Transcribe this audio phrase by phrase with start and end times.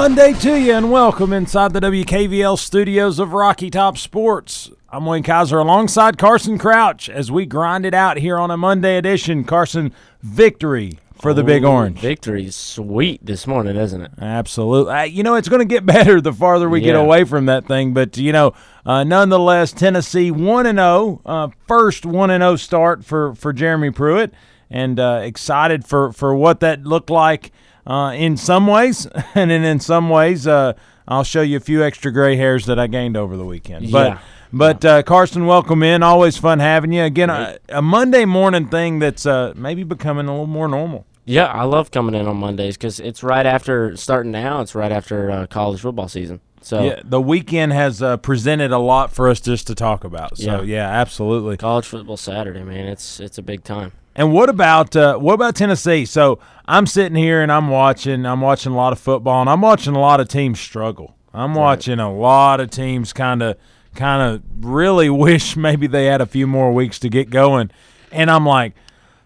[0.00, 4.70] Monday to you, and welcome inside the WKVL studios of Rocky Top Sports.
[4.88, 8.96] I'm Wayne Kaiser alongside Carson Crouch as we grind it out here on a Monday
[8.96, 9.44] edition.
[9.44, 11.98] Carson, victory for the Big Ooh, Orange.
[11.98, 14.12] Victory's sweet this morning, isn't it?
[14.18, 14.90] Absolutely.
[14.90, 17.66] Uh, you know, it's going to get better the farther we get away from that
[17.66, 17.92] thing.
[17.92, 18.54] But, you know,
[18.86, 23.90] uh, nonetheless, Tennessee 1 and 0, uh, first 1 and 0 start for, for Jeremy
[23.90, 24.32] Pruitt,
[24.70, 27.52] and uh, excited for, for what that looked like
[27.90, 29.06] uh, in some ways.
[29.34, 30.72] And then in some ways, uh,
[31.08, 33.90] I'll show you a few extra gray hairs that I gained over the weekend.
[33.90, 34.18] But, Yeah.
[34.52, 36.02] but uh, Carson, welcome in.
[36.02, 37.02] Always fun having you.
[37.02, 41.06] Again, a, a Monday morning thing that's uh, maybe becoming a little more normal.
[41.24, 44.60] Yeah, I love coming in on Mondays because it's right after starting now.
[44.62, 46.40] It's right after uh, college football season.
[46.62, 50.36] So Yeah, the weekend has uh, presented a lot for us just to talk about.
[50.38, 50.88] So yeah, Yeah.
[50.90, 51.56] absolutely.
[51.56, 53.92] college football Saturday, man, it's it's a big time.
[54.20, 56.04] And what about uh, what about Tennessee?
[56.04, 58.26] So I'm sitting here and I'm watching.
[58.26, 61.16] I'm watching a lot of football, and I'm watching a lot of teams struggle.
[61.32, 63.56] I'm watching a lot of teams kind of
[63.94, 67.70] kind of really wish maybe they had a few more weeks to get going.
[68.12, 68.74] And I'm like,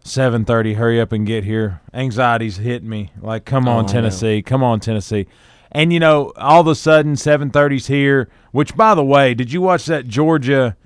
[0.05, 1.81] 7:30, hurry up and get here.
[1.93, 3.11] Anxiety's hitting me.
[3.21, 3.93] Like, come Oh, on, know.
[3.93, 5.27] Tennessee, come on, Tennessee.
[5.73, 8.29] And you know, all of a sudden, 7:30's here.
[8.53, 10.77] Which, by the way, did you watch that Georgia?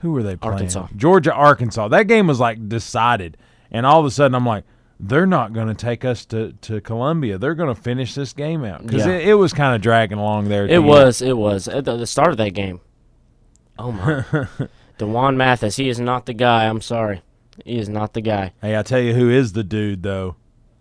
[0.00, 0.52] Who were they playing?
[0.52, 0.88] Arkansas.
[0.94, 1.88] Georgia, Arkansas.
[1.88, 3.38] That game was like decided,
[3.74, 4.64] and all of a sudden, I'm like,
[5.00, 7.36] they're not going to take us to to Columbia.
[7.36, 9.12] They're going to finish this game out because Yeah.
[9.14, 10.64] it, it was kind of dragging along there.
[10.64, 10.86] It end.
[10.86, 12.80] was it was at the, the start of that game.
[13.78, 14.24] Oh my,
[14.98, 16.66] D'Wan Mathis, he is not the guy.
[16.68, 17.22] I'm sorry,
[17.64, 18.52] he is not the guy.
[18.62, 20.36] Hey, I tell you, who is the dude though?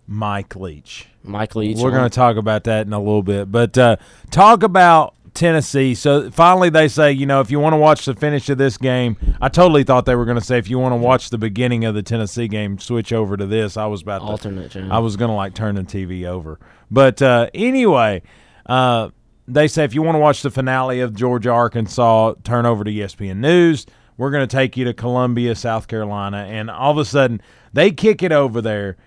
[0.06, 1.08] Mike Leach.
[1.24, 1.78] Mike Leach.
[1.78, 3.52] We're going to talk about that in a little bit.
[3.52, 3.96] But uh,
[4.30, 5.96] talk about Tennessee.
[5.96, 8.78] So finally, they say, you know, if you want to watch the finish of this
[8.78, 11.38] game, I totally thought they were going to say, if you want to watch the
[11.38, 13.78] beginning of the Tennessee game, switch over to this.
[13.78, 14.72] I was about to, alternate.
[14.72, 14.92] channel.
[14.92, 16.60] I was going to like turn the TV over.
[16.92, 18.22] But uh, anyway,
[18.66, 19.10] uh,
[19.48, 22.92] they say if you want to watch the finale of Georgia Arkansas, turn over to
[22.92, 23.86] ESPN News.
[24.18, 26.46] We're going to take you to Columbia, South Carolina.
[26.50, 27.42] And all of a sudden,
[27.74, 28.98] they kick it over there,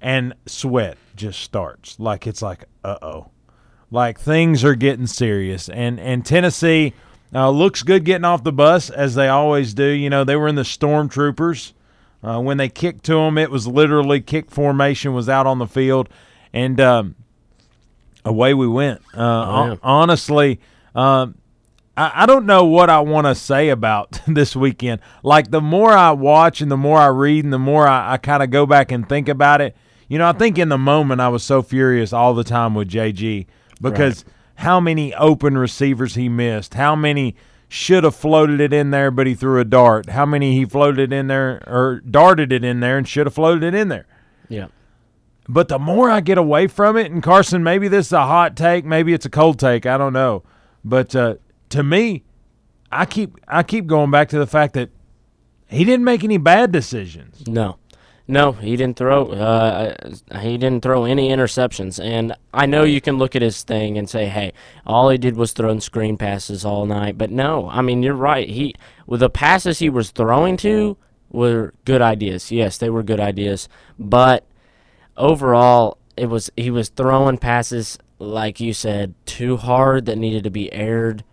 [0.00, 1.98] and sweat just starts.
[2.00, 3.30] Like it's like, uh oh.
[3.90, 5.68] Like things are getting serious.
[5.68, 6.92] And, and Tennessee
[7.34, 9.86] uh, looks good getting off the bus, as they always do.
[9.86, 11.72] You know, they were in the Stormtroopers.
[12.22, 15.66] Uh, when they kicked to them, it was literally kick formation was out on the
[15.66, 16.08] field,
[16.52, 17.14] and um,
[18.24, 19.00] away we went.
[19.14, 19.76] Uh, yeah.
[19.82, 20.58] Honestly,
[20.94, 21.36] um,
[21.96, 25.00] I, I don't know what I want to say about this weekend.
[25.22, 28.16] Like the more I watch and the more I read and the more I, I
[28.16, 29.76] kind of go back and think about it.
[30.08, 32.88] You know, I think in the moment I was so furious all the time with
[32.88, 33.46] JG
[33.80, 34.24] because
[34.56, 37.36] how many open receivers he missed, how many
[37.68, 41.12] should have floated it in there, but he threw a dart, how many he floated
[41.12, 44.06] in there or darted it in there and should have floated it in there.
[44.48, 44.68] yeah.
[45.50, 48.54] But the more I get away from it, and Carson, maybe this is a hot
[48.54, 50.42] take, maybe it's a cold take, I don't know.
[50.84, 51.36] But uh,
[51.70, 52.24] to me,
[52.92, 54.90] I keep I keep going back to the fact that
[55.66, 57.46] he didn't make any bad decisions.
[57.46, 57.77] No,
[58.30, 59.28] no, he didn't throw.
[59.28, 59.96] Uh,
[60.40, 61.98] he didn't throw any interceptions.
[62.02, 64.52] And I know you can look at his thing and say, "Hey,
[64.86, 68.46] all he did was throwing screen passes all night." But no, I mean you're right.
[68.46, 68.74] He
[69.06, 70.98] with the passes he was throwing to
[71.30, 72.52] were good ideas.
[72.52, 73.66] Yes, they were good ideas.
[73.98, 74.44] But
[75.16, 80.50] overall, it was he was throwing passes like you said too hard that needed to
[80.50, 81.24] be aired.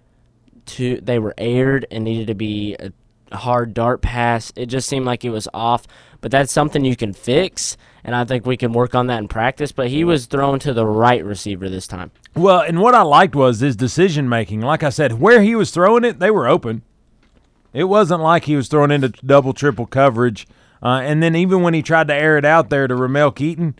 [0.65, 2.93] Too they were aired and needed to be a
[3.35, 4.51] hard dart pass.
[4.55, 5.85] It just seemed like it was off,
[6.21, 9.27] but that's something you can fix, and I think we can work on that in
[9.27, 9.71] practice.
[9.71, 12.11] But he was thrown to the right receiver this time.
[12.35, 14.61] Well, and what I liked was his decision making.
[14.61, 16.81] Like I said, where he was throwing it, they were open.
[17.73, 20.47] It wasn't like he was throwing into double, triple coverage.
[20.81, 23.75] Uh, and then even when he tried to air it out there to Ramel Keyton,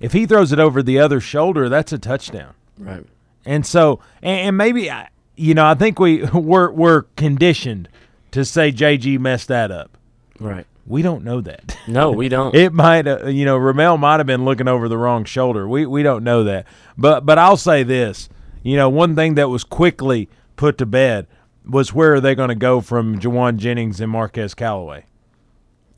[0.00, 2.54] if he throws it over the other shoulder, that's a touchdown.
[2.78, 3.04] Right.
[3.44, 7.88] And so, and, and maybe I- you know, I think we we're we're conditioned
[8.32, 9.96] to say JG messed that up.
[10.40, 10.66] Right.
[10.86, 11.76] We don't know that.
[11.86, 12.54] No, we don't.
[12.56, 15.68] It might, uh, you know, Ramel might have been looking over the wrong shoulder.
[15.68, 16.66] We we don't know that.
[16.98, 18.28] But but I'll say this,
[18.64, 21.28] you know, one thing that was quickly put to bed
[21.64, 25.04] was where are they going to go from Jauan Jennings and Marquez Callaway?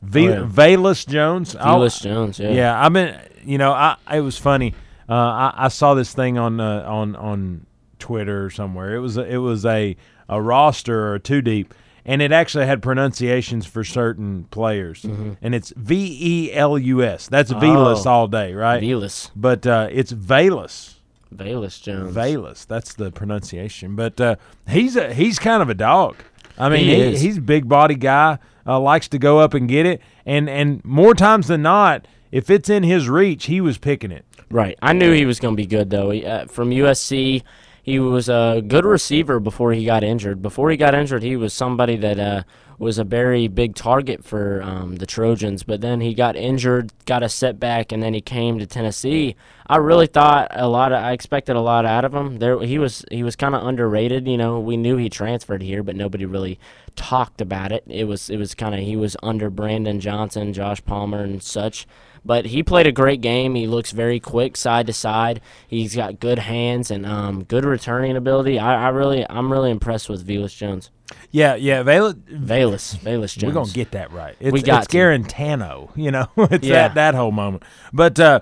[0.03, 0.45] V- Oh, yeah.
[0.47, 1.57] Valus Jones.
[1.57, 2.51] I'll- Jones, yeah.
[2.53, 4.75] yeah, I mean, you know, I it was funny.
[5.09, 7.67] Uh, I, I saw this thing on uh, on on
[7.99, 8.95] Twitter or somewhere.
[8.95, 9.97] It was a, it was a
[10.29, 11.73] a roster or a two deep,
[12.05, 17.29] and it actually had pronunciations for certain players, and it's V E L U S.
[17.29, 18.09] That's Velus Mm-hmm.
[18.09, 18.11] Oh.
[18.11, 18.83] all day, right?
[18.83, 19.31] Velus.
[19.37, 20.95] But uh, it's Valus.
[21.35, 22.15] Velus Jones.
[22.15, 22.65] Valus.
[22.67, 23.97] That's the pronunciation.
[23.97, 24.37] But uh,
[24.69, 26.17] he's a he's kind of a dog.
[26.59, 28.39] I mean, he he, he's a big body guy.
[28.67, 32.49] Uh, likes to go up and get it, and and more times than not, if
[32.49, 34.25] it's in his reach, he was picking it.
[34.51, 34.79] Right.
[34.81, 36.11] I knew he was going to be good, though.
[36.11, 37.43] He, uh, from USC,
[37.85, 40.41] he was a good receiver before he got injured.
[40.41, 42.43] Before he got injured, he was somebody that uh,
[42.79, 45.65] was a very big target for um, the Trojans.
[45.65, 49.37] But then he got injured, got a setback, and then he came to Tennessee.
[49.67, 50.93] I really thought a lot.
[50.93, 52.39] Of, I expected a lot out of him.
[52.39, 54.27] There, he was he was kind of underrated.
[54.27, 56.59] You know, we knew he transferred here, but nobody really
[56.97, 57.85] talked about it.
[57.87, 61.87] It was it was kind of he was under Brandon Johnson, Josh Palmer, and such.
[62.27, 63.55] But he played a great game.
[63.55, 65.41] He looks very quick side to side.
[65.69, 68.59] He's got good hands and um, good returning ability.
[68.59, 70.91] I, I really, I'm really impressed with Velus Jones.
[71.31, 71.83] Yeah, yeah.
[71.83, 73.43] Valus, Velus, Velus Jones.
[73.55, 74.35] we're gonna get that right.
[74.41, 74.97] It's, We got it's to.
[74.97, 76.27] Guarantano, you know.
[76.39, 76.89] it's Yeah.
[76.89, 77.63] that that whole moment.
[77.93, 78.41] But uh,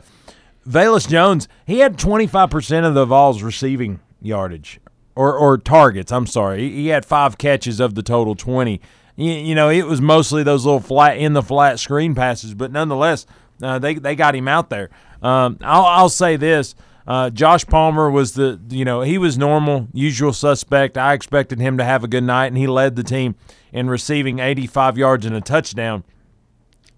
[0.65, 4.79] Valus Jones, he had twenty five percent of the Vols receiving yardage
[5.17, 6.13] or or targets.
[6.13, 8.81] I'm sorry, he, he had five catches of the total twenty.
[9.17, 12.71] You, you know, it was mostly those little flat in the flat screen passes, but
[12.73, 13.27] nonetheless,
[13.63, 14.91] uh, they they got him out there.
[15.23, 16.75] Um, I'll I'll say this.
[17.07, 20.97] Uh, Josh Palmer was the you know he was normal usual suspect.
[20.97, 23.35] I expected him to have a good night, and he led the team
[23.73, 26.05] in receiving 85 yards and a touchdown.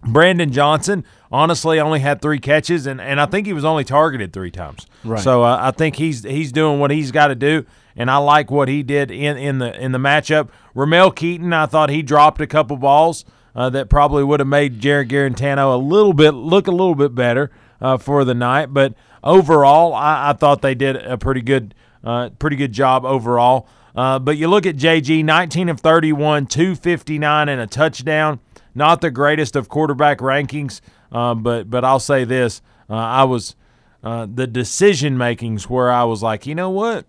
[0.07, 4.33] Brandon Johnson, honestly, only had three catches, and, and I think he was only targeted
[4.35, 4.87] three times.
[5.03, 5.23] Right.
[5.23, 7.65] So uh, I think he's he's doing what he's got to do,
[7.97, 10.51] and I like what he did in, in the in the matchup.
[10.75, 14.81] Ramel Keyton, I thought he dropped a couple balls uh, that probably would have made
[14.81, 18.95] Jarrett Guarantano a little bit look a little bit better uh, for the night, but
[19.23, 23.69] overall, I, I thought they did a pretty good uh, pretty good job overall.
[23.95, 28.41] Uh, but you look at JG, 19 of 31, 259 and a touchdown.
[28.75, 30.81] Not the greatest of quarterback rankings,
[31.13, 32.61] uh, but but I'll say this:
[32.91, 33.55] uh, I was
[34.03, 37.07] the decision makings where I was like, you know what,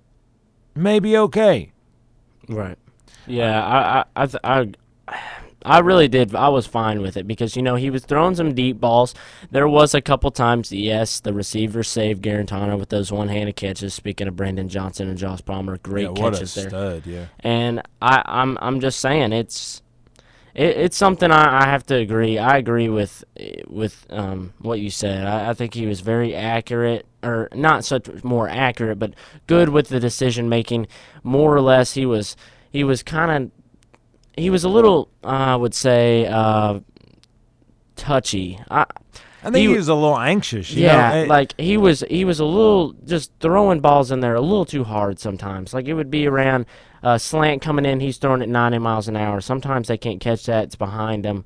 [0.75, 1.73] maybe okay.
[2.47, 2.77] Right.
[3.27, 4.71] Yeah, I, I, I,
[5.07, 5.34] I,
[5.65, 6.35] I really did.
[6.35, 9.15] I was fine with it because you know he was throwing some deep balls.
[9.51, 13.93] There was a couple times, yes, the receiver saved Guarantano with those one-handed catches.
[13.93, 16.69] Speaking of Brandon Johnson and Josh Palmer, great catches there.
[16.69, 17.05] stud!
[17.05, 19.81] Yeah, And I, I'm I'm just saying it's
[20.53, 22.37] it, it's something I, I have to agree.
[22.37, 23.23] I agree with
[23.67, 25.25] with um, what you said.
[25.27, 29.13] I, I think he was very accurate, or not such more accurate, but
[29.47, 30.87] good with the decision making.
[31.23, 32.37] More or less, he was
[32.71, 33.54] he was kind of
[34.37, 36.79] he was a little I would say uh,
[37.95, 38.59] touchy.
[38.69, 38.85] I,
[39.43, 40.71] I think He he, was a little anxious.
[40.71, 41.15] you yeah, know?
[41.23, 44.65] Eh, like he was he was a little just throwing balls in there a little
[44.65, 45.73] too hard sometimes.
[45.73, 46.65] Like it would be around
[47.03, 49.39] a slant coming in, he's throwing it 90 miles an hour.
[49.41, 51.45] Sometimes they can't catch that; it's behind them.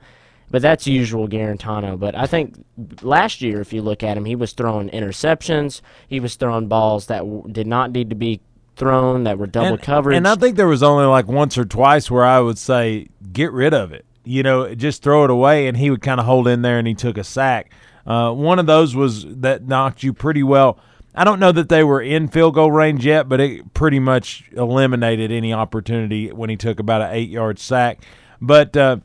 [0.52, 2.00] But that's usual Guarantano.
[2.00, 2.56] But I think
[3.04, 5.82] last year, if you look at him, he was throwing interceptions.
[6.08, 8.40] He was throwing balls that w- did not need to be
[8.80, 10.18] thrown, that were double and, coverage.
[10.18, 13.52] And I think there was only like once or twice where I would say, get
[13.52, 14.06] rid of it.
[14.24, 16.88] You know, just throw it away, and he would kind of hold in there, and
[16.88, 17.72] he took a sack.
[18.06, 20.80] Uh, one of those was that knocked you pretty well.
[21.14, 24.50] I don't know that they were in field goal range yet, but it pretty much
[24.54, 28.04] eliminated any opportunity when he took about an eight yard sack.
[28.40, 28.98] But uh,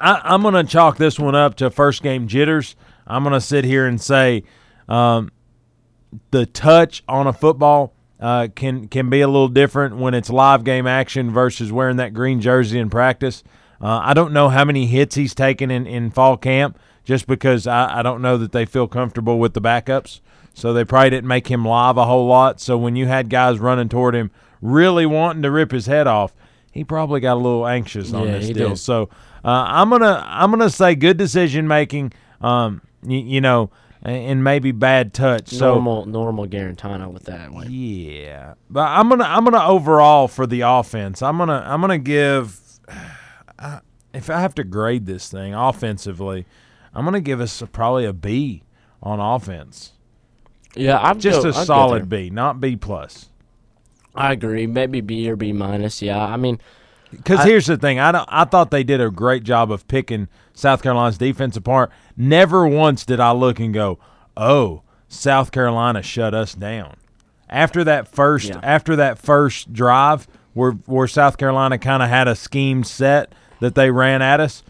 [0.00, 2.76] I, I'm going to chalk this one up to first game jitters.
[3.06, 4.44] I'm going to sit here and say
[4.88, 5.30] um,
[6.30, 10.62] the touch on a football uh, can can be a little different when it's live
[10.64, 13.42] game action versus wearing that green jersey in practice.
[13.80, 17.66] Uh, I don't know how many hits he's taken in, in fall camp just because
[17.66, 20.20] I, I don't know that they feel comfortable with the backups.
[20.52, 22.60] So they probably didn't make him live a whole lot.
[22.60, 26.34] So when you had guys running toward him really wanting to rip his head off,
[26.72, 28.68] he probably got a little anxious on Yeah, this deal.
[28.70, 28.78] did.
[28.78, 29.08] So
[29.44, 32.12] uh, I'm gonna I'm gonna say good decision making.
[32.42, 33.70] Um, you, you know,
[34.02, 35.48] and, maybe bad touch.
[35.48, 37.66] So normal normal Guarantano with that one.
[37.70, 41.22] yeah, but I'm gonna I'm gonna overall for the offense.
[41.22, 42.60] I'm gonna I'm gonna give.
[43.62, 43.78] Uh,
[44.14, 46.46] if I have to grade this thing offensively,
[46.94, 48.62] I'm gonna give us a, probably a B
[49.02, 49.92] on offense.
[50.74, 52.08] Yeah, I'm Just go, a I'd solid.
[52.08, 53.28] B, not B plus.
[54.14, 54.66] I agree.
[54.66, 56.00] Maybe B or B minus.
[56.00, 56.58] Yeah, I mean,
[57.10, 60.28] Because here's the thing, I don't, I thought they did a great job of picking
[60.54, 61.90] South Carolina's defense apart.
[62.16, 63.98] Never once did I look and go,
[64.36, 66.96] "Oh, South Carolina shut us down."
[67.48, 68.60] After that first, Yeah.
[68.62, 73.74] after that first drive, where where South Carolina kind of had a scheme set that
[73.74, 74.62] they ran at us,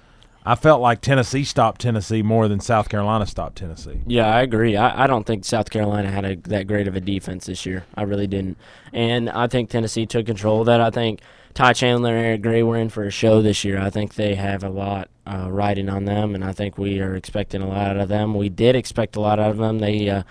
[0.46, 4.00] I felt like Tennessee stopped Tennessee more than South Carolina stopped Tennessee.
[4.06, 4.76] Yeah, I agree.
[4.76, 7.84] I, I don't think South Carolina had a, that great of a defense this year.
[7.94, 8.56] I really didn't.
[8.94, 10.80] And I think Tennessee took control of that.
[10.80, 11.20] I think
[11.54, 13.78] Ty Chandler and Eric Gray were in for a show this year.
[13.78, 17.14] I think they have a lot uh, riding on them, and I think we are
[17.14, 18.34] expecting a lot out of them.
[18.34, 19.78] We did expect a lot out of them.
[19.78, 20.22] They uh,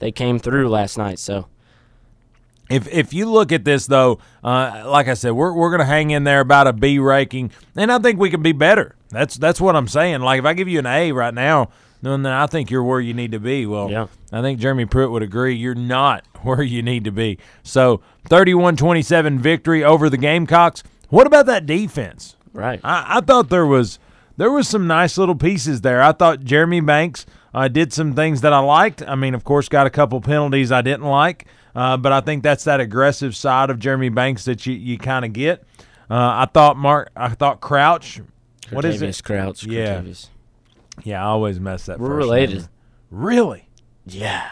[0.00, 1.18] they came through last night.
[1.18, 1.46] So
[2.68, 6.10] If if you look at this though, uh, like I said, we're we're gonna hang
[6.10, 8.96] in there about a B ranking, and I think we can be better.
[9.10, 10.20] That's that's what I'm saying.
[10.22, 11.68] Like if I give you an A right now,
[12.04, 13.66] then I think you're where you need to be.
[13.66, 14.06] Well, Yeah.
[14.32, 15.54] I think Jeremy Pruitt would agree.
[15.54, 17.38] You're not where you need to be.
[17.62, 20.82] So 31-27 victory over the Gamecocks.
[21.08, 22.36] What about that defense?
[22.52, 22.80] right.
[22.84, 23.98] I, I thought there was
[24.36, 26.02] there was some nice little pieces there.
[26.02, 29.02] I thought Jeremy Banks uh, did some things that I liked.
[29.02, 31.46] I mean, of course, got a couple penalties I didn't like,
[31.76, 35.24] uh, but I think that's that aggressive side of Jeremy Banks that you, you kind
[35.24, 35.62] of get.
[36.10, 38.20] Uh, I thought Mark, I thought Crouch.
[38.70, 39.24] What is Cratavious it?
[39.24, 39.64] Crouch.
[39.66, 40.02] Yeah.
[41.02, 41.98] Yeah, I always mess that.
[41.98, 42.58] We're first related.
[42.58, 42.68] name.
[43.10, 43.68] Really?
[44.06, 44.48] Yeah.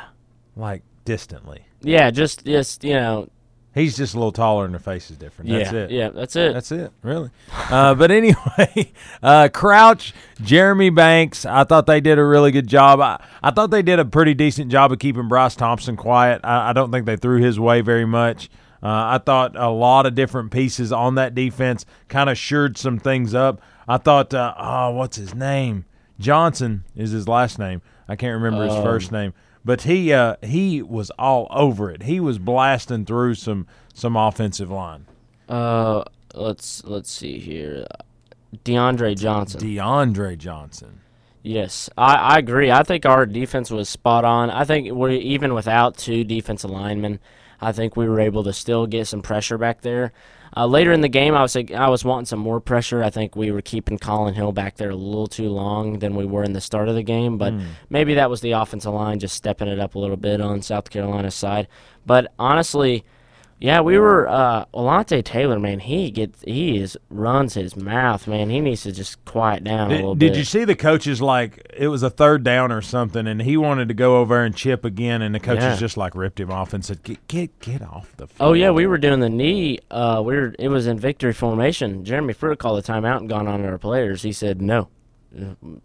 [0.56, 1.66] Like distantly.
[1.80, 3.28] Yeah, just just you know.
[3.74, 5.50] He's just a little taller and the face is different.
[5.50, 5.90] That's yeah, it.
[5.90, 6.52] yeah, that's it.
[6.52, 7.30] That's it, really.
[7.70, 13.00] Uh, but anyway, uh, Crouch, Jeremy Banks, I thought they did a really good job.
[13.00, 16.42] I, I thought they did a pretty decent job of keeping Bryce Thompson quiet.
[16.44, 18.50] I, I don't think they threw his way very much.
[18.82, 22.98] Uh, I thought a lot of different pieces on that defense kind of shored some
[22.98, 23.62] things up.
[23.88, 25.86] I thought, uh, oh, what's his name?
[26.18, 27.82] Johnson is his last name.
[28.08, 29.32] I can't remember his first name,
[29.64, 32.02] but he uh, he was all over it.
[32.02, 35.06] He was blasting through some some offensive line.
[35.48, 36.04] Uh,
[36.34, 37.86] let's let's see here.
[38.64, 39.60] DeAndre Johnson.
[39.60, 41.00] DeAndre Johnson.
[41.42, 42.70] Yes, I, I agree.
[42.70, 44.48] I think our defense was spot on.
[44.50, 47.18] I think we even without two defensive linemen,
[47.62, 50.12] I think we were able to still get some pressure back there.
[50.54, 53.02] Uh, later in the game, I was I was wanting some more pressure.
[53.02, 56.26] I think we were keeping Collin Hill back there a little too long than we
[56.26, 57.54] were in the start of the game, but
[57.88, 60.90] maybe that was the offensive line just stepping it up a little bit on South
[60.90, 61.68] Carolina's side.
[62.04, 63.04] But honestly,
[63.62, 68.50] yeah, we were uh Alontae Taylor, man, he gets he is runs his mouth, man.
[68.50, 70.28] He needs to just quiet down a little Did, bit.
[70.32, 73.56] did you see the coaches like it was a third down or something, and he
[73.56, 75.76] wanted to go over and chip again, and the coaches Yeah.
[75.76, 78.50] just like ripped him off and said, "Get get get off the." Field.
[78.50, 79.78] Oh yeah, we were doing the knee.
[79.92, 80.54] Uh, we were.
[80.58, 82.04] It was in victory formation.
[82.04, 84.22] Jeremy Pruitt called the timeout and gone on to our players.
[84.22, 84.88] He said, "No,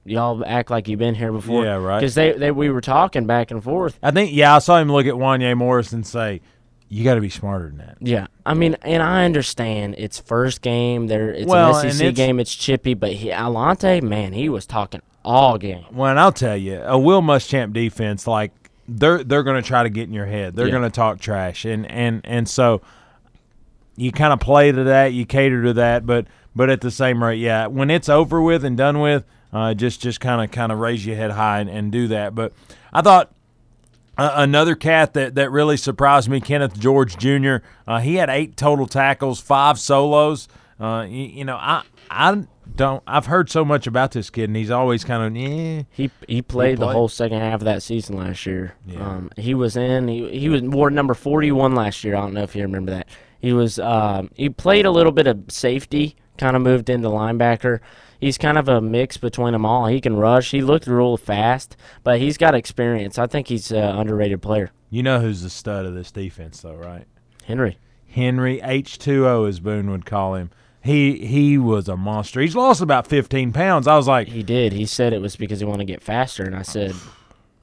[0.05, 2.00] y'all act like you've been here before." Yeah, right.
[2.00, 3.98] Because they, they we were talking back and forth.
[4.01, 6.41] I think yeah, I saw him look at Wanya Morris and say,
[6.89, 10.62] "You got to be smarter than that." Yeah, I mean, and I understand it's first
[10.62, 11.08] game.
[11.08, 12.39] There, it's Well, an SEC it's- game.
[12.39, 15.86] It's chippy, but he, Alontae, man, he was talking all game.
[15.91, 18.51] Well, and I'll tell you, a Will Muschamp defense, like
[18.88, 20.56] they're they're going to try to get in your head.
[20.56, 20.72] They're Yeah.
[20.72, 22.82] going to talk trash, and and and so
[23.96, 27.24] you kind of play to that, you cater to that, but but at the same
[27.24, 30.72] rate, yeah, when it's over with and done with, uh, just just kind of kind
[30.72, 32.34] of raise your head high and, and do that.
[32.36, 32.53] But
[32.94, 33.32] I thought.
[34.18, 37.58] Uh, another cat that, that really surprised me, Kenneth George Jr.
[37.88, 40.48] Uh, he had eight total tackles, five solos.
[40.80, 42.44] Uh, you, you know, I I
[42.76, 43.04] don't.
[43.08, 45.84] I've heard so much about this kid, and he's always kind of yeah.
[45.92, 46.94] He he played the played.
[46.96, 48.74] whole second half of that season last year.
[48.86, 49.00] Yeah.
[49.08, 50.08] Um, he was in.
[50.08, 52.16] He he was wore number forty one last year.
[52.16, 53.08] I don't know if you remember that.
[53.40, 53.80] He was.
[53.80, 56.16] Um, he played a little bit of safety.
[56.38, 57.80] Kind of moved into linebacker.
[58.20, 59.86] He's kind of a mix between them all.
[59.88, 60.52] He can rush.
[60.52, 63.18] He looked real fast, but he's got experience.
[63.20, 64.72] I think he's an underrated player.
[64.90, 67.06] You know who's the stud of this defense, though, right?
[67.46, 67.78] Henry.
[68.10, 70.50] Henry H two O, as Boone would call him.
[70.82, 72.40] He he was a monster.
[72.42, 73.88] He's lost about fifteen pounds.
[73.88, 74.74] I was like, He did.
[74.74, 76.96] He said it was because he wanted to get faster, and I said,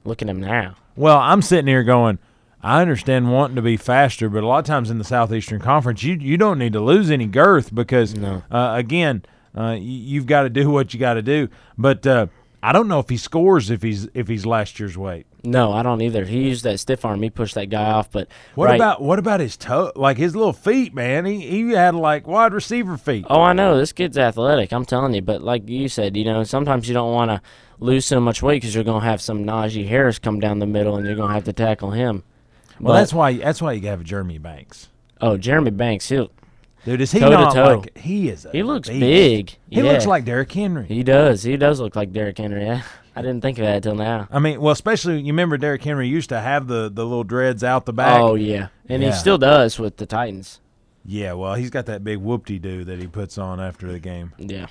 [0.03, 2.19] "Look at him now." well, I'm sitting here going,
[2.63, 6.03] I understand wanting to be faster, but a lot of times in the Southeastern Conference,
[6.03, 8.43] you you don't need to lose any girth because No.
[8.51, 9.23] uh, again,
[9.57, 11.47] uh, you've got to do what you got to do.
[11.77, 12.27] But uh,
[12.63, 15.25] I don't know if he scores if he's if he's last year's weight.
[15.43, 16.25] No, I don't either.
[16.25, 17.21] He used that stiff arm.
[17.21, 19.91] He pushed that guy off, but What right- about what about his toe?
[19.95, 21.25] Like his little feet, man.
[21.25, 23.25] He he had like wide receiver feet.
[23.29, 24.71] Oh, I know this kid's athletic.
[24.73, 27.41] I'm telling you, but like you said, you know, sometimes you don't want to
[27.79, 30.97] lose so much weight because you're gonna have some Najee Harris come down the middle,
[30.97, 32.23] and you're gonna have to tackle him.
[32.79, 34.89] Well, But- that's why that's why you have Jeremy Banks.
[35.21, 36.27] oh, Jeremy Banks, he
[36.85, 37.77] Dude, is he Toe to not toe.
[37.79, 38.45] like he is?
[38.45, 38.99] A he looks beast.
[38.99, 39.49] big.
[39.69, 39.91] He Yeah.
[39.91, 40.85] looks like Derrick Henry.
[40.85, 41.43] he does.
[41.43, 42.63] He does look like Derrick Henry.
[42.65, 42.83] Yeah,
[43.15, 44.27] I didn't think of that until now.
[44.31, 47.63] I mean, well, especially you remember Derrick Henry used to have the the little dreads
[47.63, 48.21] out the back.
[48.21, 49.09] Oh yeah, and Yeah.
[49.09, 50.61] he still does with the Titans.
[51.03, 54.31] Yeah, well, he's got that big whoop-de doo that he puts on after the game.
[54.39, 54.67] Yeah.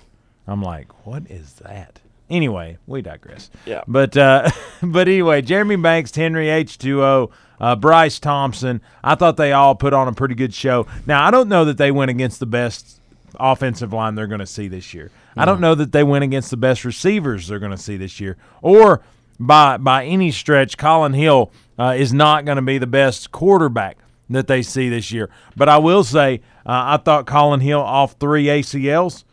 [0.46, 2.00] I'm like, what is that?
[2.30, 3.50] Anyway, we digress.
[3.66, 3.82] Yeah.
[3.86, 4.50] But uh,
[4.82, 8.80] but anyway, Jeremy Banks, Henry H2O, uh, Bryce Thompson.
[9.02, 10.86] I thought they all put on a pretty good show.
[11.06, 13.00] Now I don't know that they went against the best
[13.38, 15.10] offensive line they're going to see this year.
[15.36, 18.20] I don't know that they went against the best receivers they're going to see this
[18.20, 19.02] year, or
[19.38, 23.98] by by any stretch, Collin Hill uh, is not going to be the best quarterback
[24.30, 25.28] that they see this year.
[25.56, 29.24] But I will say, uh, I thought Collin Hill off three ACLs.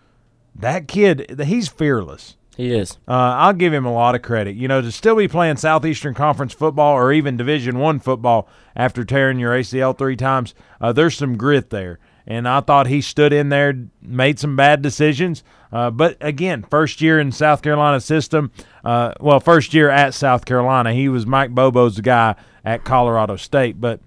[0.55, 2.35] That kid, he's fearless.
[2.57, 2.97] He is.
[3.07, 4.55] Uh, I'll give him a lot of credit.
[4.55, 9.05] You know, to still be playing Southeastern Conference football or even Division One football after
[9.05, 11.99] tearing your ACL three times, uh, there's some grit there.
[12.27, 15.43] And I thought he stood in there, made some bad decisions.
[15.71, 18.51] Uh, but again, first year in South Carolina system.
[18.83, 23.79] Uh, well, first year at South Carolina, he was Mike Bobo's guy at Colorado State.
[23.79, 24.01] But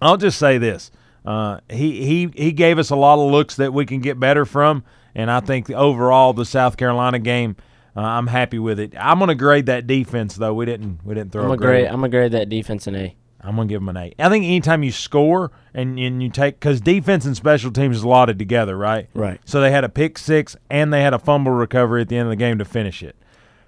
[0.00, 0.90] I'll just say this:
[1.24, 4.44] uh, he he he gave us a lot of looks that we can get better
[4.44, 7.56] from, and I think overall the South Carolina game,
[7.96, 8.94] uh, I'm happy with it.
[8.98, 10.54] I'm going to grade that defense though.
[10.54, 11.86] We didn't we didn't throw I'm a gonna grade.
[11.86, 13.16] I'm gonna grade that defense an A.
[13.40, 14.14] I'm gonna give them an A.
[14.18, 18.04] I think anytime you score and, and you take because defense and special teams is
[18.04, 19.08] lauded together, right?
[19.14, 19.40] Right.
[19.44, 22.26] So they had a pick six and they had a fumble recovery at the end
[22.26, 23.16] of the game to finish it.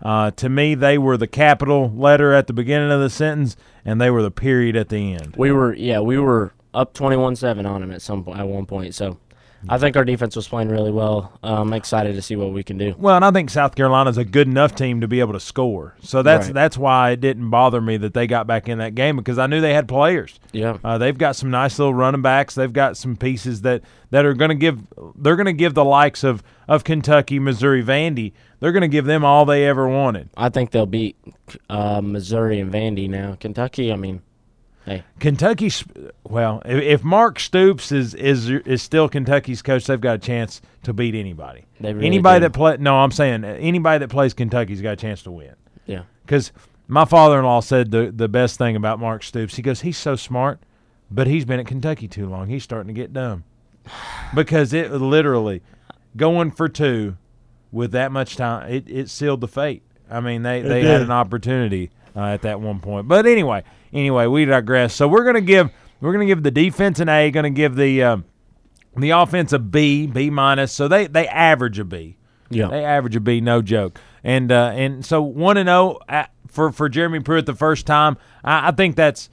[0.03, 3.99] Uh, to me, they were the capital letter at the beginning of the sentence, and
[4.01, 5.35] they were the period at the end.
[5.37, 8.95] We were yeah we were up 21-7 on them at some point at one point.
[8.95, 9.19] So
[9.69, 11.33] I think our defense was playing really well.
[11.43, 12.95] I'm excited to see what we can do.
[12.99, 15.95] Well, and I think South Carolina's a good enough team to be able to score.
[16.01, 16.55] So that's Right.
[16.55, 19.47] that's why it didn't bother me that they got back in that game because I
[19.47, 20.39] knew they had players.
[20.53, 20.79] Yeah.
[20.85, 22.55] Uh, they've got some nice little running backs.
[22.55, 24.81] They've got some pieces that, that are going to give
[25.17, 28.33] they're going to give the likes of of Kentucky, Missouri, Vandy.
[28.61, 30.31] They're going to give them all they ever wanted.
[30.37, 31.17] I think they'll beat
[31.69, 33.37] uh, Missouri and Vandy now.
[33.39, 34.23] Kentucky, I mean,
[34.85, 35.71] hey, Kentucky,
[36.31, 40.61] well, if, if Mark Stoops is is is still Kentucky's coach, they've got a chance
[40.85, 41.65] to beat anybody.
[41.81, 42.45] They really anybody do.
[42.45, 45.55] that play no, I'm saying anybody that plays Kentucky's got a chance to win.
[45.87, 46.03] yeah.
[46.25, 46.53] Because
[46.89, 49.57] my father-in-law said the the best thing about Mark Stoops.
[49.57, 50.61] He goes, he's so smart,
[51.11, 52.49] but he's been at Kentucky too long.
[52.49, 53.45] He's starting to get dumb.
[54.35, 55.63] Because it literally
[56.17, 57.17] going for two
[57.71, 59.83] with that much time, it, it sealed the fate.
[60.11, 63.07] I mean, they they had an opportunity uh, at that one point.
[63.07, 63.63] But anyway,
[63.93, 64.95] anyway, we digress.
[64.95, 67.31] So we're gonna give we're gonna give the defense an A.
[67.31, 68.25] Going to give the um,
[68.97, 70.73] the offense a B, B minus.
[70.73, 72.17] So they they average a B.
[72.49, 72.69] Yeah.
[72.69, 74.01] They average a B, no joke.
[74.23, 75.99] And uh, and so one and zero
[76.49, 78.17] for for Jeremy Pruitt the first time.
[78.45, 79.29] I, I think that's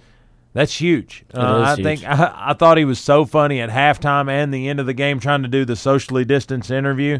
[0.53, 1.25] that's huge.
[1.33, 1.83] Uh, I huge.
[1.83, 4.93] think I, I thought he was so funny at halftime and the end of the
[4.93, 7.19] game trying to do the socially distanced interview.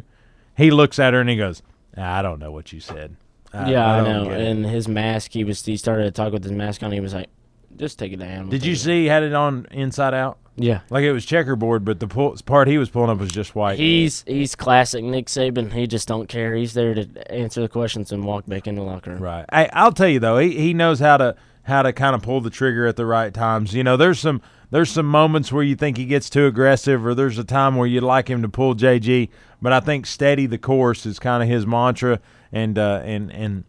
[0.56, 1.64] He looks at her and he goes,
[1.98, 3.18] "I don't know what you said."
[3.54, 4.32] yeah, I, know.
[4.32, 6.92] And his mask, he was he started to talk with his mask on.
[6.92, 7.30] He was like,
[7.78, 10.38] "Just take it down." Did you see he had it on inside out?
[10.56, 10.82] Yeah.
[10.90, 13.80] Like it was checkerboard, but the pull, part he was pulling up was just white.
[13.80, 15.72] He's he's classic Nick Saban.
[15.72, 16.56] He just don't care.
[16.56, 19.24] He's there to answer the questions and walk back in the locker room.
[19.24, 19.46] Right.
[19.52, 22.42] I, I'll tell you though, he, he knows how to how to kind of pull
[22.42, 23.74] the trigger at the right times.
[23.74, 27.16] You know, there's some there's some moments where you think he gets too aggressive, or
[27.16, 29.30] there's a time where you'd like him to pull JG.
[29.62, 32.20] But I think steady the course is kind of his mantra,
[32.52, 33.64] and uh, and and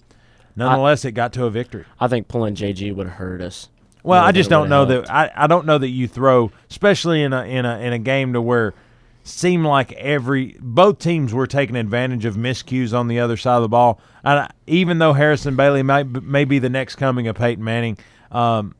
[0.54, 1.86] nonetheless, it got to a victory.
[1.98, 3.70] I think pulling JG would have hurt us.
[4.04, 5.08] Well, I just don't know helped.
[5.08, 7.98] that I, I don't know that you throw, especially in a in a in a
[7.98, 8.74] game to where
[9.24, 13.62] seemed like every both teams were taking advantage of miscues on the other side of
[13.62, 13.98] the ball.
[14.22, 17.64] And I, even though Harrison Bailey might b- may be the next coming of Peyton
[17.64, 17.96] Manning,
[18.30, 18.74] um,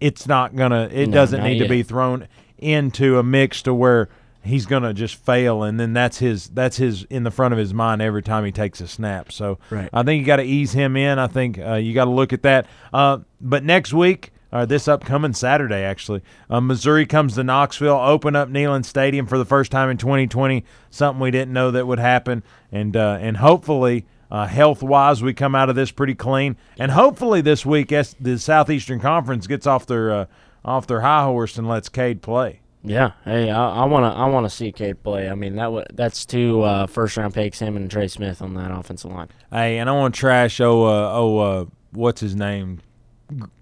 [0.00, 0.88] it's not gonna.
[0.92, 2.26] It No, doesn't need to be thrown
[2.58, 4.08] into a mix to where
[4.44, 7.72] he's gonna just fail, and then that's his that's his in the front of his
[7.72, 9.32] mind every time he takes a snap.
[9.32, 9.88] So Right.
[9.92, 11.18] I think you got to ease him in.
[11.18, 12.66] I think uh, you got to look at that.
[12.92, 18.36] Uh, but next week, uh, this upcoming Saturday, actually, uh, Missouri comes to Knoxville, open
[18.36, 20.64] up Neyland Stadium for the first time in 2020.
[20.90, 24.06] Something we didn't know that would happen, and uh, and hopefully.
[24.30, 28.38] Uh, health wise, we come out of this pretty clean, and hopefully this week, the
[28.38, 30.24] Southeastern Conference gets off their uh,
[30.64, 32.61] off their high horse and lets Cade play.
[32.84, 33.12] Yeah.
[33.24, 35.28] Hey, I want to I want to see Cade play.
[35.30, 38.54] I mean that w- that's two uh, first round picks, him and Trey Smith on
[38.54, 39.28] that offensive line.
[39.50, 42.80] Hey, and I want to trash oh uh, oh uh, what's his name?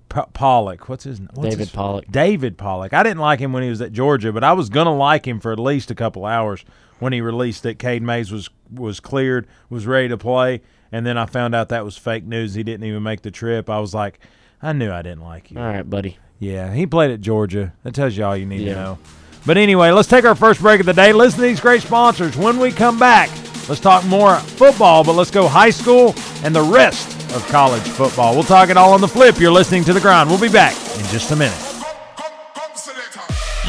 [0.09, 0.89] P- Pollack.
[0.89, 1.29] What's his name?
[1.41, 2.11] David Pollack.
[2.11, 2.93] David Pollack.
[2.95, 5.39] I didn't like him when he was at Georgia, but I was gonna like him
[5.39, 6.65] for at least a couple hours
[6.99, 11.19] when he released that Cade Mays was was cleared, was ready to play, and then
[11.19, 12.55] I found out that was fake news.
[12.55, 13.69] He didn't even make the trip.
[13.69, 14.19] I was like,
[14.63, 15.59] I knew I didn't like you.
[15.59, 16.19] All right, buddy.
[16.40, 17.72] Yeah, he played at Georgia.
[17.85, 18.74] That tells you all you need Yeah.
[18.74, 18.98] to know.
[19.46, 21.12] But anyway, let's take our first break of the day.
[21.12, 22.37] Listen to these great sponsors.
[22.37, 23.31] When we come back,
[23.68, 28.35] let's talk more football, but let's go high school and the rest of college football.
[28.35, 29.38] We'll talk it all on the flip.
[29.38, 30.29] You're listening to The Grind.
[30.29, 31.57] We'll be back in just a minute.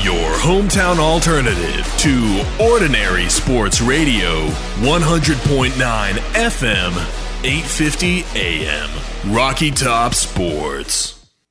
[0.02, 4.48] Your hometown alternative to Ordinary Sports Radio,
[4.80, 6.92] 100.9 FM,
[7.44, 8.90] 850 AM.
[9.32, 11.21] Rocky Top Sports.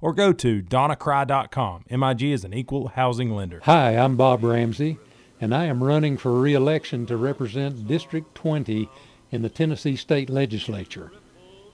[0.00, 1.84] or go to donnacry.com.
[1.90, 3.60] MIG is an equal housing lender.
[3.64, 4.98] Hi, I'm Bob Ramsey,
[5.40, 8.88] and I am running for re-election to represent District 20
[9.30, 11.12] in the Tennessee State Legislature.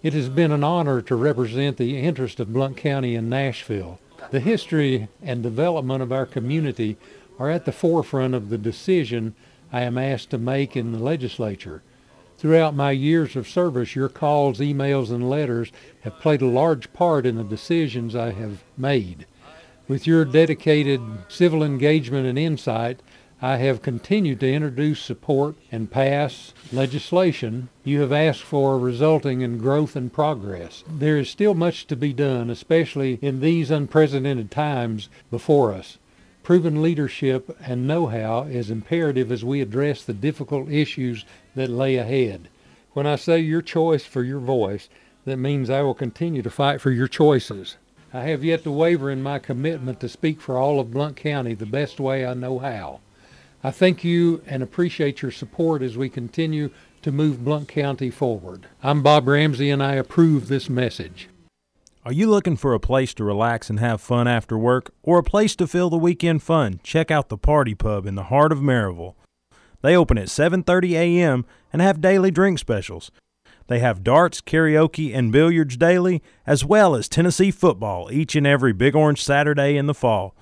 [0.02, 3.98] It has been an honor to represent the interest of Blount County and Nashville.
[4.30, 6.96] The history and development of our community
[7.38, 9.34] are at the forefront of the decision
[9.72, 11.82] I am asked to make in the legislature.
[12.38, 15.72] Throughout my years of service, your calls, emails, and letters
[16.02, 19.26] have played a large part in the decisions I have made.
[19.88, 23.00] With your dedicated civil engagement and insight,
[23.42, 29.58] I have continued to introduce support and pass legislation you have asked for resulting in
[29.58, 30.84] growth and progress.
[30.88, 35.98] There is still much to be done, especially in these unprecedented times before us.
[36.44, 41.26] Proven leadership and know-how is imperative as we address the difficult issues
[41.58, 42.48] that lay ahead.
[42.92, 44.88] When I say your choice for your voice,
[45.24, 47.76] that means I will continue to fight for your choices.
[48.14, 51.54] I have yet to waver in my commitment to speak for all of Blount County
[51.54, 53.00] the best way I know how.
[53.62, 56.70] I thank you and appreciate your support as we continue
[57.02, 58.66] to move Blount County forward.
[58.82, 61.28] I'm Bob Ramsey and I approve this message.
[62.04, 65.24] Are you looking for a place to relax and have fun after work or a
[65.24, 66.80] place to fill the weekend fun?
[66.82, 69.14] Check out the Party Pub in the heart of Maryville.
[69.82, 71.46] They open at 7:30 a.m.
[71.72, 73.10] and have daily drink specials.
[73.68, 78.72] They have darts, karaoke, and billiards daily, as well as Tennessee football each and every
[78.72, 80.34] Big Orange Saturday in the fall.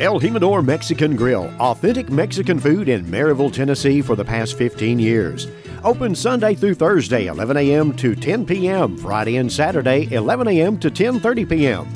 [0.00, 5.48] El Jimador Mexican Grill, authentic Mexican food in Maryville, Tennessee for the past 15 years.
[5.82, 7.92] Open Sunday through Thursday, 11 a.m.
[7.96, 10.78] to 10 p.m., Friday and Saturday, 11 a.m.
[10.78, 11.88] to 10:30 p.m.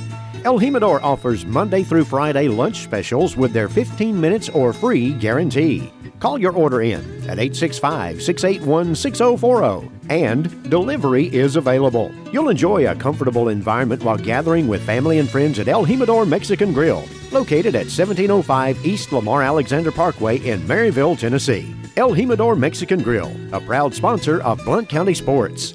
[0.45, 5.93] El Jimador offers Monday through Friday lunch specials with their 15 minutes or free guarantee.
[6.19, 12.13] Call your order in at 865 681 6040 and delivery is available.
[12.33, 16.73] You'll enjoy a comfortable environment while gathering with family and friends at El Jimador Mexican
[16.73, 21.73] Grill, located at 1705 East Lamar Alexander Parkway in Maryville, Tennessee.
[21.97, 25.75] El Jimador Mexican Grill, a proud sponsor of Blount County Sports.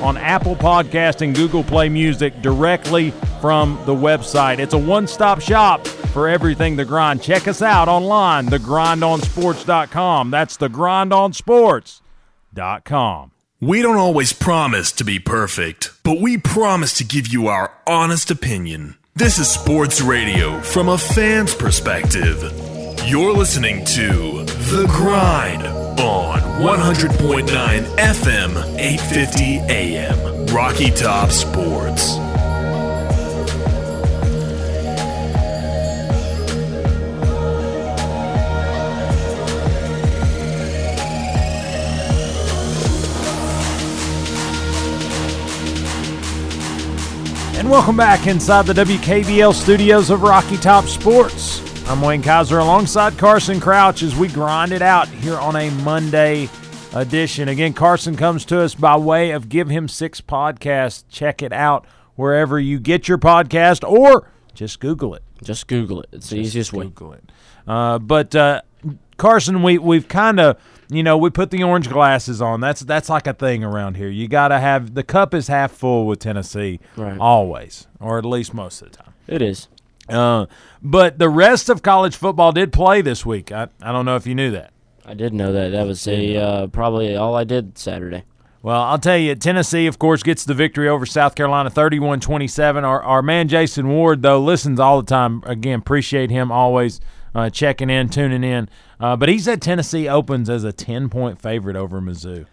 [0.00, 4.58] on Apple Podcast and Google Play Music directly from the website.
[4.58, 7.22] It's a one-stop shop for everything The Grind.
[7.22, 10.30] Check us out online, thegrindonsports.com.
[10.30, 13.30] That's thegrindonsports.com.
[13.60, 18.30] We don't always promise to be perfect, but we promise to give you our honest
[18.30, 18.96] opinion.
[19.16, 22.40] This is sports radio from a fan's perspective.
[23.04, 27.46] You're listening to The Grind on 100.9
[27.96, 30.46] FM, 850 AM.
[30.46, 32.16] Rocky Top Sports.
[47.58, 51.57] And welcome back inside the WKVL studios of Rocky Top Sports.
[51.88, 56.50] I'm Wayne Kaiser alongside Carson Crouch as we grind it out here on a Monday
[56.94, 57.48] edition.
[57.48, 61.04] Again, Carson comes to us by way of Give Him Six podcast.
[61.08, 65.22] Check it out wherever you get your podcast or just Google it.
[65.42, 66.10] Just Google it.
[66.12, 66.84] It's the easiest way.
[66.84, 67.32] Google it.
[67.66, 68.60] Uh, but uh,
[69.16, 72.60] Carson, we we've kind of you know we put the orange glasses on.
[72.60, 74.08] That's that's like a thing around here.
[74.10, 77.18] You got to have the cup is half full with Tennessee, Right.
[77.18, 79.14] always, or at least most of the time.
[79.26, 79.68] It is.
[80.08, 80.46] Uh,
[80.82, 83.52] but the rest of college football did play this week.
[83.52, 84.72] I, I don't know if you knew that.
[85.04, 85.70] I did know that.
[85.70, 88.24] That was a uh, probably all I did Saturday.
[88.60, 92.84] Well, I'll tell you, Tennessee, of course, gets the victory over South Carolina 31 27.
[92.84, 95.42] Our, our man Jason Ward, though, listens all the time.
[95.46, 97.00] Again, appreciate him always
[97.34, 98.68] uh, checking in, tuning in.
[98.98, 102.46] Uh, but he said Tennessee opens as a 10 point favorite over Mizzou.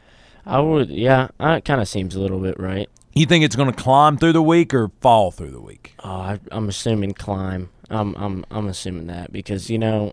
[0.46, 1.30] I would, yeah.
[1.40, 2.88] That kind of seems a little bit right.
[3.18, 5.96] You think it's going to climb through the week or fall through the week?
[6.04, 7.70] Oh, I, I'm assuming climb.
[7.90, 10.12] I'm I'm I'm assuming that because you know,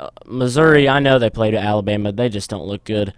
[0.00, 0.88] uh, Missouri.
[0.88, 2.10] I know they played Alabama.
[2.10, 3.14] They just don't look good,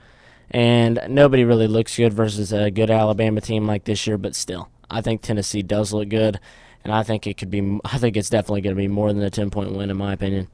[0.50, 4.18] and nobody really looks good versus a good Alabama team like this year.
[4.18, 6.38] But still, I think Tennessee does look good,
[6.84, 7.80] and I think it could be.
[7.86, 10.12] I think it's definitely going to be more than a ten point win in my
[10.12, 10.48] opinion.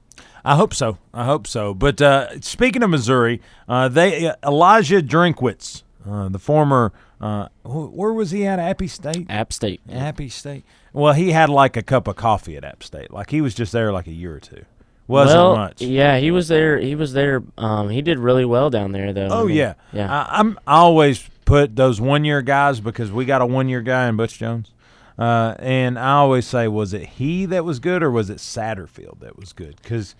[0.44, 0.98] I hope so.
[1.12, 1.75] I hope so.
[1.75, 7.92] But uh, speaking of Missouri, uh, they uh, Elijah Drinkwitz, uh, the former, uh, wh-
[7.94, 8.58] where was he at?
[8.58, 9.26] Appy State.
[9.30, 9.80] App State.
[9.90, 10.64] Appy State.
[10.92, 13.12] Well, he had like a cup of coffee at App State.
[13.12, 14.64] Like he was just there like a year or two.
[15.08, 15.82] Wasn't well, much.
[15.82, 16.78] Yeah, he was there.
[16.78, 17.42] He was there.
[17.58, 19.26] Um, he did really well down there, though.
[19.26, 20.10] I Oh mean, yeah, yeah.
[20.10, 23.82] I, I'm I always put those one year guys because we got a one year
[23.82, 24.70] guy in Butch Jones,
[25.18, 29.20] uh, and I always say, was it he that was good or was it Satterfield
[29.20, 29.76] that was good?
[29.82, 30.14] Because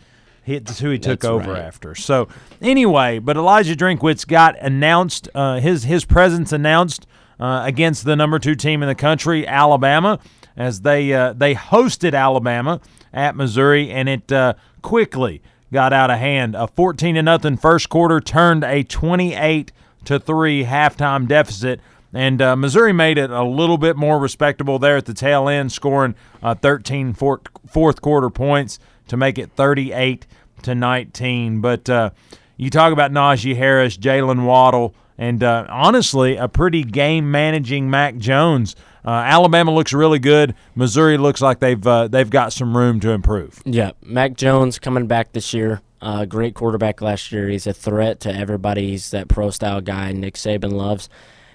[0.45, 1.63] it's who he took That's over right.
[1.63, 1.95] after.
[1.95, 2.29] So
[2.61, 7.07] anyway, but Elijah Drinkwitz got announced uh, his his presence announced
[7.39, 10.19] uh, against the number two team in the country, Alabama,
[10.57, 12.81] as they uh, they hosted Alabama
[13.13, 16.55] at Missouri, and it uh, quickly got out of hand.
[16.55, 19.73] A 14 to nothing first quarter turned a 28
[20.05, 21.81] to three halftime deficit.
[22.15, 25.73] And uh, Missouri made it a little bit more respectable there at the tail end,
[25.73, 28.79] scoring uh, 13 fourth, fourth quarter points
[29.13, 30.27] to make it 38
[30.63, 31.61] to 19.
[31.61, 32.11] But uh,
[32.57, 38.17] you talk about Najee Harris, Jaylen Waddle, and uh, honestly, a pretty game managing Mac
[38.17, 38.75] Jones.
[39.05, 40.55] Uh, Alabama looks really good.
[40.75, 43.61] Missouri looks like they've uh, they've got some room to improve.
[43.67, 45.83] Yeah, Mac Jones coming back this year.
[46.01, 47.51] Uh, great quarterback last year.
[47.51, 48.93] He's a threat to everybody.
[48.93, 51.11] He's that pro style guy Nick Saban loves.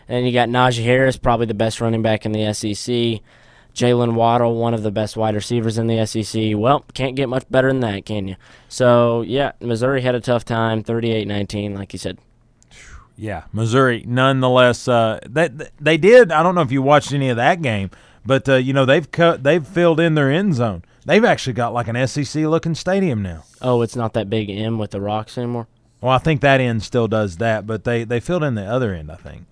[0.08, 3.20] And you got Najee Harris, probably the best running back in the SEC.
[3.77, 6.53] Jaylen Waddle, one of the best wide receivers in the SEC.
[6.55, 8.35] Well, can't get much better than that, can you?
[8.67, 12.17] So, yeah, Missouri had a tough time, 38 19, like you said.
[13.15, 16.31] Yeah, Missouri, nonetheless, uh, they they did.
[16.31, 17.89] I don't know if you watched any of that game,
[18.23, 20.83] but uh, you know they've cut, they've filled in their end zone.
[21.05, 23.43] They've actually got like an SEC looking stadium now.
[23.59, 25.67] Oh, it's not that big M with the rocks anymore?
[25.99, 28.93] Well, I think that end still does that, but they they filled in the other
[28.93, 29.45] end, I think,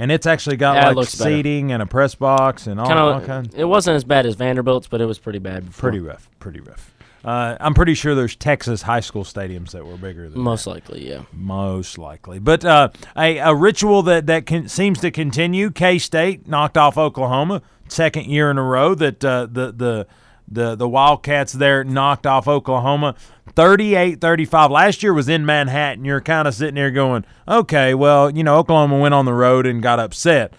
[0.00, 1.30] and it's actually got Yeah, it like looks better.
[1.30, 3.54] seating and a press box and all, all Kind kinds.
[3.54, 3.60] of.
[3.60, 5.66] It wasn't as bad as Vanderbilt's, but it was pretty bad.
[5.66, 5.90] Before.
[5.90, 6.92] Pretty rough, pretty rough.
[7.22, 10.38] Uh, I'm pretty sure there's Texas high school stadiums that were bigger than that.
[10.38, 11.24] Most likely, yeah.
[11.32, 15.70] Most likely, but uh, a, a ritual that that can, seems to continue.
[15.70, 20.06] K State knocked off Oklahoma, second year in a row that uh, the the
[20.50, 23.14] the the Wildcats there knocked off Oklahoma,
[23.54, 24.70] 38-35.
[24.70, 26.04] Last year was in Manhattan.
[26.04, 29.66] You're kind of sitting there going, okay, well, you know, Oklahoma went on the road
[29.66, 30.52] and got upset.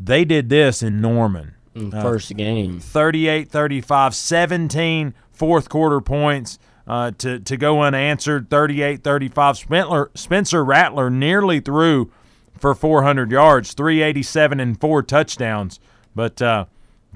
[0.00, 1.54] They did this in Norman.
[1.74, 2.80] Mm, First game.
[2.80, 9.58] 38 35, 17 fourth quarter points uh, to, to go unanswered, 38 35.
[9.58, 12.10] Spencer, Spencer Rattler nearly threw
[12.58, 15.78] for 400 yards, 387 and four touchdowns,
[16.14, 16.64] but uh,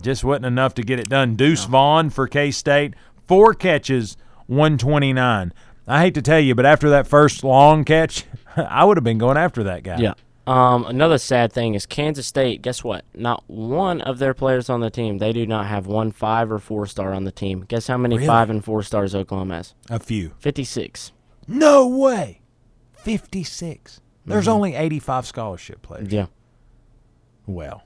[0.00, 1.34] just wasn't enough to get it done.
[1.36, 2.94] Deuce Vaughn for K State,
[3.26, 5.52] four catches, 129.
[5.86, 8.24] I hate to tell you, but after that first long catch,
[8.56, 9.98] I would have been going after that guy.
[9.98, 10.14] Yeah.
[10.44, 12.62] Um, another sad thing is Kansas State.
[12.62, 13.04] Guess what?
[13.14, 15.18] Not one of their players on the team.
[15.18, 17.64] They do not have one five or four star on the team.
[17.68, 18.26] Guess how many Really?
[18.26, 19.74] five and four stars Oklahoma has?
[19.88, 20.32] A few.
[20.40, 21.12] Fifty six.
[21.46, 22.40] No way.
[22.94, 24.00] 56.
[24.26, 26.12] There's only 85 scholarship players.
[26.12, 26.26] Yeah.
[27.46, 27.82] Well,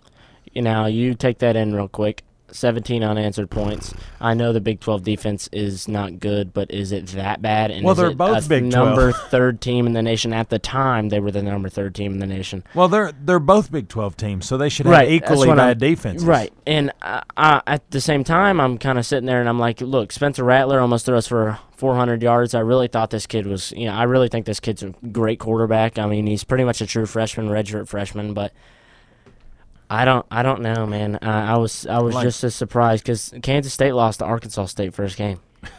[0.56, 2.22] You know, you take that in real quick.
[2.50, 3.92] 17 unanswered points.
[4.20, 7.70] I know the Big 12 defense is not good, but is it that bad?
[7.72, 8.72] And Well, they're both Big 12.
[8.72, 10.32] number third team in the nation.
[10.32, 12.62] At the time, they were the number third team in the nation.
[12.72, 15.68] well, they're they're both Big 12 teams, so they should have Right, equally what I'm-
[15.70, 16.24] bad defenses.
[16.26, 19.58] Right, and uh, uh, at the same time, I'm kind of sitting there and I'm
[19.58, 22.54] like, look, Spencer Rattler almost threw us for 400 yards.
[22.54, 25.40] I really thought this kid was, you know, I really think this kid's a great
[25.40, 25.98] quarterback.
[25.98, 28.52] I mean, he's pretty much a true freshman, redshirt freshman, but
[29.88, 30.26] I don't.
[30.30, 31.16] I don't know, man.
[31.16, 31.86] Uh, I was.
[31.86, 35.40] I was Like- just as surprised because Kansas State lost to Arkansas State first game.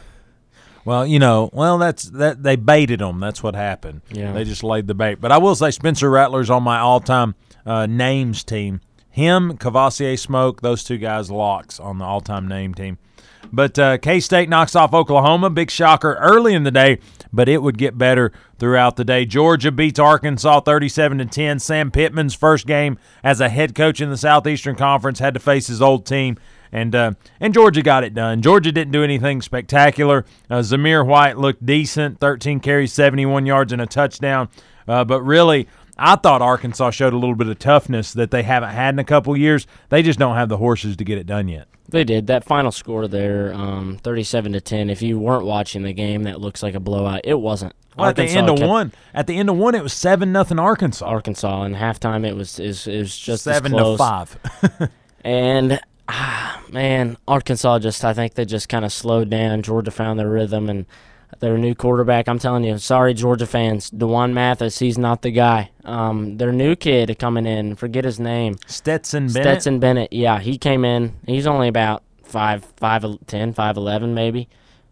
[0.84, 3.20] Well, you know, well that's that they baited them.
[3.20, 4.00] That's what happened.
[4.10, 4.32] Yeah.
[4.32, 5.16] They just laid the bait.
[5.20, 7.34] But I will say Spencer Rattler's on my all-time
[7.66, 8.80] uh, names team.
[9.18, 12.98] Him, Kavosiey Smoke, those two guys locks on the all-time name team.
[13.52, 15.50] But uh, K State knocks off Oklahoma.
[15.50, 16.98] Big shocker early in the day,
[17.32, 19.24] but it would get better throughout the day.
[19.24, 21.58] Georgia beats Arkansas 37 to 10.
[21.58, 25.66] Sam Pittman's first game as a head coach in the Southeastern Conference had to face
[25.66, 26.36] his old team,
[26.70, 28.40] and uh, and Georgia got it done.
[28.40, 30.24] Georgia didn't do anything spectacular.
[30.48, 34.48] Uh, Zamir White looked decent, 13 carries, 71 yards, and a touchdown.
[34.86, 38.70] Uh, but really, I thought Arkansas showed a little bit of toughness that they haven't
[38.70, 39.66] had in a couple years.
[39.88, 41.68] They just don't have the horses to get it done yet.
[41.88, 44.90] They did that final score there, um, thirty-seven to ten.
[44.90, 47.22] If you weren't watching the game, that looks like a blowout.
[47.24, 47.72] It wasn't.
[47.96, 50.58] Well, at the end of one, at the end of one, it was seven nothing
[50.58, 51.04] Arkansas.
[51.04, 54.38] Arkansas and halftime it was is it was just seven to five.
[55.24, 59.62] And ah, man, Arkansas just I think they just kind of slowed down.
[59.62, 60.86] Georgia found their rhythm and
[61.40, 62.28] their new quarterback.
[62.28, 65.70] I'm telling you, sorry Georgia fans, D'Wan Mathis, he's not the guy.
[65.84, 69.42] Um, their new kid coming in, forget his name, Stetson Bennett.
[69.42, 70.12] Stetson Bennett.
[70.12, 71.16] Yeah, he came in.
[71.26, 74.48] He's only about five, five, ten, five, eleven, maybe.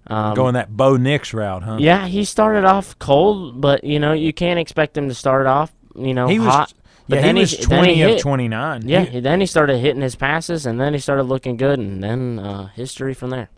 [0.09, 1.79] Um, going that Bo Nix route, huh?
[1.81, 5.73] yeah, he started off cold, but you know you can't expect him to start off,
[5.97, 6.49] you know, he was.
[6.49, 6.75] hot.
[7.09, 8.21] But yeah, then he was then twenty of hit.
[8.21, 8.89] twenty nine.
[8.89, 12.39] Yeah, then he started hitting his passes, and then he started looking good, and then
[12.39, 13.49] uh, history from there.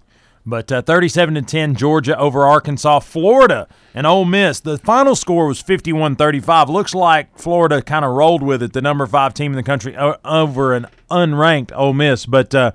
[0.48, 4.61] But uh, 37 to 10, Georgia over Arkansas, Florida, and Ole Miss.
[4.61, 6.70] The final score was 51 35.
[6.70, 9.94] Looks like Florida kind of rolled with it, the number five team in the country,
[9.96, 12.24] over an unranked Ole Miss.
[12.24, 12.72] But uh,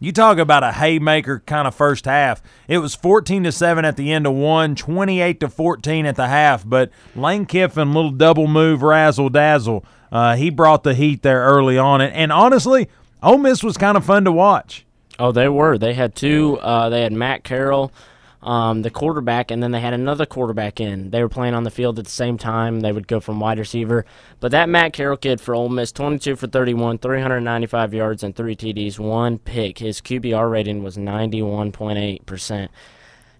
[0.00, 2.42] you talk about a haymaker kind of first half.
[2.66, 6.26] It was 14 to 7 at the end of one, 28 to 14 at the
[6.26, 6.68] half.
[6.68, 9.84] But Lane Kiffin, little double move, razzle dazzle.
[10.10, 12.00] Uh, he brought the heat there early on.
[12.00, 12.88] And, and honestly,
[13.22, 14.84] Ole Miss was kind of fun to watch.
[15.18, 15.78] Oh, they were.
[15.78, 16.58] They had two.
[16.58, 17.92] Uh, they had Matt Corral,
[18.42, 21.10] um, the quarterback, and then they had another quarterback in.
[21.10, 22.80] They were playing on the field at the same time.
[22.80, 24.04] They would go from wide receiver.
[24.40, 28.56] But that Matt Corral kid for Ole Miss, 22 for 31, 395 yards and three
[28.56, 29.78] TDs, one pick.
[29.78, 32.70] His QBR rating was 91.8 percent.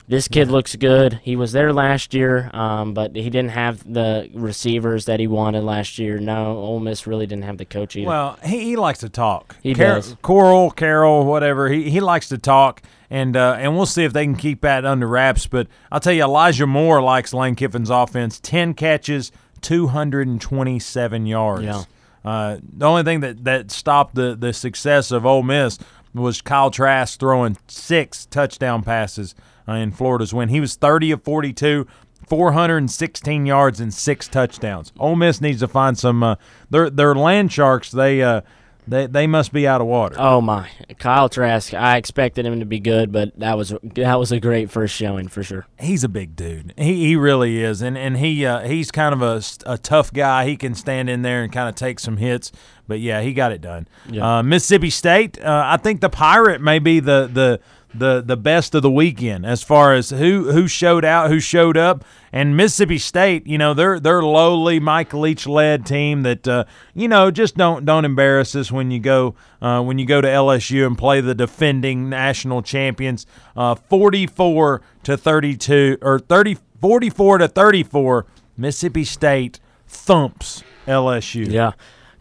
[0.06, 1.18] This kid looks good.
[1.22, 5.64] He was there last year, um, but he didn't have the receivers that he wanted
[5.64, 6.18] last year.
[6.18, 8.08] No, Ole Miss really didn't have the coach either.
[8.08, 9.56] Well, he, he likes to talk.
[9.62, 10.14] He Car- does.
[10.20, 11.70] Coral, Carol, whatever.
[11.70, 14.84] He he likes to talk, and uh, and we'll see if they can keep that
[14.84, 15.46] under wraps.
[15.46, 18.38] But I'll tell you, Elijah Moore likes Lane Kiffin's offense.
[18.38, 21.64] Ten catches, two hundred and twenty-seven yards.
[21.64, 21.84] Yeah.
[22.22, 25.78] Uh, the only thing that, that stopped the, the success of Ole Miss
[26.14, 29.34] was Kyle Trask throwing six touchdown passes
[29.68, 30.48] uh, in Florida's win.
[30.48, 31.86] He was 30 of 42,
[32.28, 34.92] 416 yards and six touchdowns.
[34.98, 36.22] Ole Miss needs to find some.
[36.22, 36.36] Uh,
[36.70, 37.90] their their land sharks.
[37.90, 38.42] They uh,
[38.86, 40.16] they they must be out of water.
[40.18, 41.72] Oh my, Kyle Trask!
[41.72, 45.28] I expected him to be good, but that was that was a great first showing
[45.28, 45.66] for sure.
[45.78, 46.74] He's a big dude.
[46.76, 50.46] He he really is, and and he uh, he's kind of a, a tough guy.
[50.46, 52.52] He can stand in there and kind of take some hits.
[52.86, 53.88] But yeah, he got it done.
[54.10, 54.38] Yeah.
[54.38, 55.42] Uh, Mississippi State.
[55.42, 57.60] Uh, I think the Pirate may be the the.
[57.96, 61.76] The, the best of the weekend as far as who who showed out, who showed
[61.76, 63.46] up, and Mississippi State.
[63.46, 67.84] You know they're they're lowly Mike Leach led team that uh, you know just don't
[67.84, 71.36] don't embarrass us when you go uh, when you go to LSU and play the
[71.36, 73.26] defending national champions.
[73.56, 78.26] Uh, Forty four to thirty two or 30, 44 to thirty four.
[78.56, 81.48] Mississippi State thumps LSU.
[81.50, 81.72] Yeah,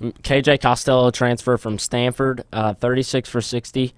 [0.01, 3.93] KJ Costello transfer from Stanford, uh, 36 for 60.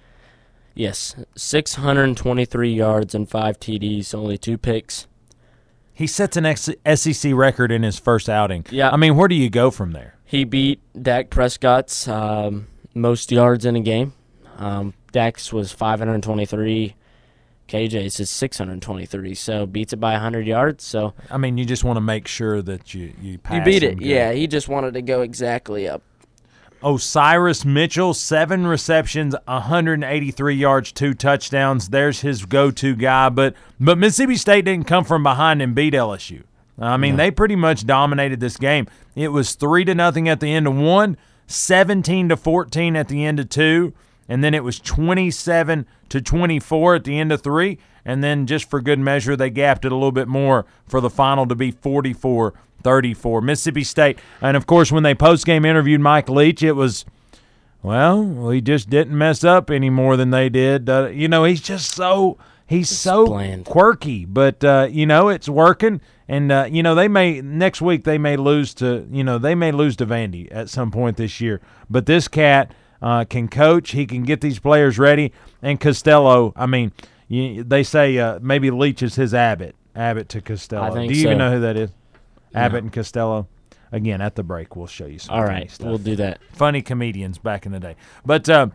[0.75, 5.07] Yes, 623 yards and five TDs, only two picks.
[5.93, 8.65] He sets an SEC record in his first outing.
[8.69, 8.89] Yeah.
[8.91, 10.17] I mean, where do you go from there?
[10.25, 14.13] He beat Dak Prescott's um, most yards in a game.
[14.57, 16.95] Um, Dak's was 523.
[17.69, 20.83] KJ's is 623, so beats it by 100 yards.
[20.83, 23.83] So I mean, you just want to make sure that you you pass you beat
[23.83, 23.97] it.
[23.97, 24.05] good.
[24.05, 26.03] Yeah, he just wanted to go exactly up.
[26.85, 31.89] Osirus Mitchell, seven receptions, 183 yards, two touchdowns.
[31.89, 33.29] There's his go-to guy.
[33.29, 36.43] But but Mississippi State didn't come from behind and beat LSU.
[36.77, 38.85] I mean, they pretty much dominated this game.
[39.15, 43.25] It was three to nothing at the end of one, 17 to 14 at the
[43.25, 43.93] end of two,
[44.27, 47.79] and then it was 27 to 24 at the end of three.
[48.03, 51.09] And then just for good measure, they gapped it a little bit more for the
[51.09, 52.53] final to be 44
[52.85, 53.41] 34.
[53.41, 54.19] Mississippi State.
[54.41, 57.03] And of course, when they post game interviewed Mike Leach, it was,
[57.81, 60.87] well, we just didn't mess up any more than they did.
[60.87, 63.65] Uh, you know, he's just so He's so bland.
[63.65, 66.01] quirky, but uh, you know it's working.
[66.27, 69.53] And uh, you know they may next week they may lose to you know they
[69.53, 71.61] may lose to Vandy at some point this year.
[71.91, 72.73] But this cat
[73.03, 73.91] uh, can coach.
[73.91, 75.31] He can get these players ready.
[75.61, 76.91] And Costello, I mean,
[77.27, 79.75] you, they say uh, maybe Leach is his Abbott.
[79.95, 80.91] Abbott to Costello.
[81.07, 81.91] Do you even know who that is?
[82.55, 83.47] Abbott and Costello.
[83.91, 86.39] Again, at the break, we'll show you some All funny right, stuff we'll do that.
[86.51, 87.95] funny comedians back in the day.
[88.25, 88.69] But uh,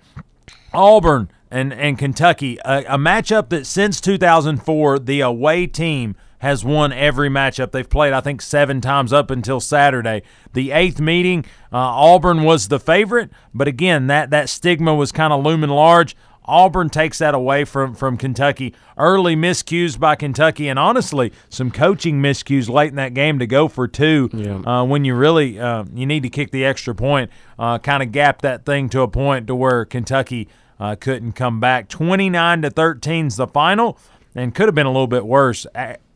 [0.73, 6.91] Auburn and, and Kentucky, a, a matchup that since 2004, the away team has won
[6.93, 7.71] every matchup.
[7.73, 10.23] They've played, I think, seven times up until Saturday.
[10.55, 15.33] The eighth meeting, uh, Auburn was the favorite, but again, that, that stigma was kind
[15.35, 16.17] of looming large.
[16.51, 18.75] Auburn takes that away from, from Kentucky.
[18.99, 23.69] Early miscues by Kentucky, and honestly, some coaching miscues late in that game to go
[23.69, 24.57] for two Yeah.
[24.67, 27.31] uh, when you really uh, you need to kick the extra point.
[27.59, 30.49] Uh, kind of gap that thing to a point to where Kentucky
[30.81, 31.89] uh, couldn't come back.
[31.89, 33.97] Twenty nine to thirteen is the final,
[34.35, 35.67] and could have been a little bit worse.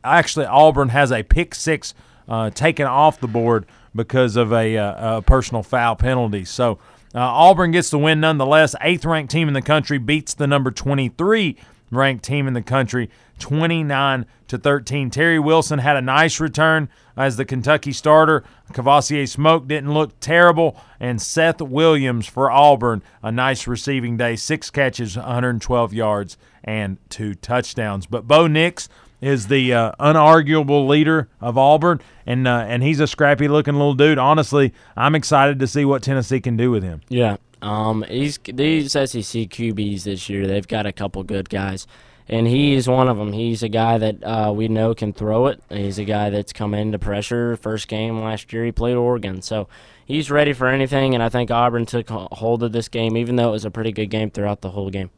[0.02, 1.94] Actually, Auburn has a pick six
[2.28, 6.44] uh, taken off the board because of a, uh, a personal foul penalty.
[6.44, 6.78] So.
[7.14, 8.74] Uh, Auburn gets the win nonetheless.
[8.80, 11.56] Eighth ranked team in the country beats the number 23
[11.90, 13.08] ranked team in the country
[13.38, 15.10] 29 to 13.
[15.10, 18.44] Terry Wilson had a nice return as the Kentucky starter.
[18.72, 20.76] Kavosiey Smoke didn't look terrible.
[21.00, 24.36] And Seth Williams for Auburn, a nice receiving day.
[24.36, 28.06] Six catches, 112 yards, and two touchdowns.
[28.06, 28.88] But Bo Nix
[29.24, 33.94] is the uh, unarguable leader of Auburn, and uh, and he's a scrappy looking little
[33.94, 34.18] dude.
[34.18, 37.00] Honestly, I'm excited to see what Tennessee can do with him.
[37.08, 37.38] Yeah.
[37.62, 40.46] Um, he's these SEC QBs this year.
[40.46, 41.86] They've got a couple good guys,
[42.28, 43.32] and he is one of them.
[43.32, 45.62] He's a guy that uh, we know can throw it.
[45.70, 47.56] He's a guy that's come into pressure.
[47.56, 49.68] First game last year, he played Oregon, so
[50.04, 51.14] he's ready for anything.
[51.14, 53.92] And I think Auburn took hold of this game, even though it was a pretty
[53.92, 55.08] good game throughout the whole game.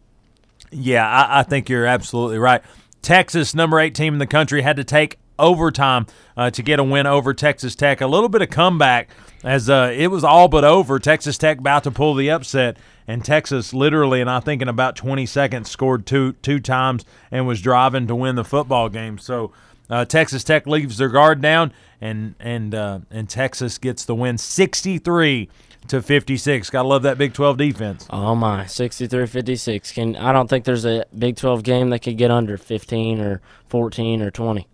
[0.70, 2.62] Yeah, I, I think you're absolutely right.
[3.06, 6.82] Texas, number eight team in the country, had to take overtime uh, to get a
[6.82, 8.00] win over Texas Tech.
[8.00, 9.08] A little bit of comeback
[9.44, 10.98] as uh, it was all but over.
[10.98, 12.76] Texas Tech about to pull the upset,
[13.06, 17.46] and Texas literally, and I think in about 20 seconds, scored two two times and
[17.46, 19.18] was driving to win the football game.
[19.18, 19.52] So
[19.88, 24.36] uh, Texas Tech leaves their guard down, and and uh, and Texas gets the win,
[24.36, 25.48] 63
[25.88, 26.70] to 56.
[26.70, 28.06] Gotta love that Big 12 defense.
[28.10, 29.92] Oh my, 63-56.
[29.94, 33.40] Can I don't think there's a Big 12 game that could get under 15 or
[33.68, 34.66] 14 or 20.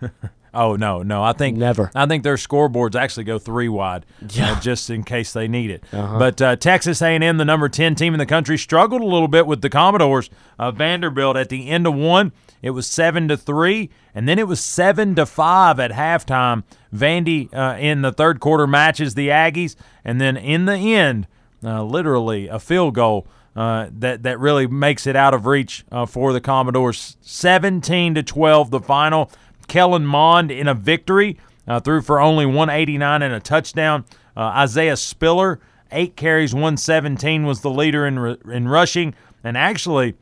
[0.56, 1.22] Oh no, no!
[1.22, 1.90] I think Never.
[1.94, 4.52] I think their scoreboards actually go three wide, Yeah.
[4.52, 5.84] uh, just in case they need it.
[5.92, 6.18] Uh-huh.
[6.18, 9.46] But uh, Texas A&M, the number ten team in the country, struggled a little bit
[9.46, 10.30] with the Commodores.
[10.58, 12.32] Uh, Vanderbilt at the end of one,
[12.62, 16.64] it was seven to three, and then it was seven to five at halftime.
[16.94, 21.26] Vandy uh, in the third quarter matches the Aggies, and then in the end,
[21.62, 23.26] uh, literally a field goal.
[23.54, 27.16] Uh, that that really makes it out of reach uh, for the Commodores.
[27.22, 29.30] 17 to 12, the final.
[29.68, 31.36] Kellen Mond in a victory,
[31.66, 34.04] uh, threw for only 189 and a touchdown.
[34.36, 35.60] Uh, Isaiah Spiller,
[35.92, 40.14] eight carries, 117, was the leader in ru- in rushing, and actually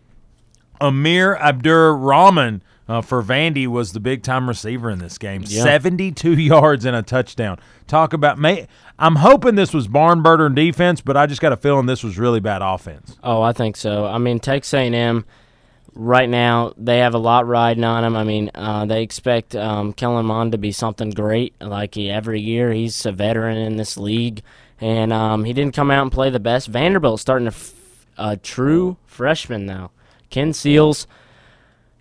[0.80, 5.42] Amir Abdur Rahman uh, for Vandy was the big time receiver in this game.
[5.46, 5.62] Yeah.
[5.62, 7.58] 72 yards and a touchdown.
[7.86, 8.66] Talk about may
[8.98, 12.18] I'm hoping this was barn burner defense, but I just got a feeling this was
[12.18, 13.16] really bad offense.
[13.22, 14.06] Oh, I think so.
[14.06, 15.24] I mean, Texas A&M
[15.94, 18.16] right now they have a lot riding on him.
[18.16, 21.54] I mean, uh, they expect um, Kellen Mond to be something great.
[21.60, 24.42] Like he, every year, he's a veteran in this league,
[24.80, 26.68] and um, he didn't come out and play the best.
[26.68, 27.72] Vanderbilt's starting a, f-
[28.18, 29.90] a true freshman now.
[30.30, 31.06] Ken Seals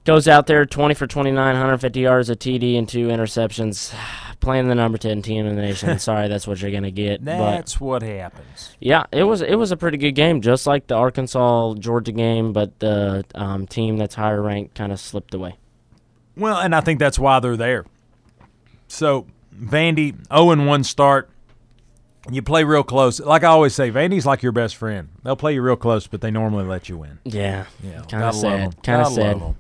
[0.06, 3.94] goes out there 20 for 29, 150 yards, a TD, and two interceptions.
[4.40, 5.98] Playing the number 10 team in the nation.
[6.00, 7.24] Sorry, that's what you're going to get.
[7.24, 8.76] but That's what happens.
[8.82, 12.52] yeah, it was it was a pretty good game, just like the Arkansas Georgia game,
[12.52, 15.56] but the um, team that's higher ranked kind of slipped away.
[16.36, 17.86] Well, and I think that's why they're there.
[18.90, 19.28] So
[19.58, 21.30] Vandy, 0 1 start.
[22.30, 23.22] You play real close.
[23.22, 25.08] Like I always say, Vandy's like your best friend.
[25.24, 27.20] They'll play you real close, but they normally let you win.
[27.24, 28.84] Yeah, Yeah, kind of sad.
[28.84, 29.56] Kind of sad.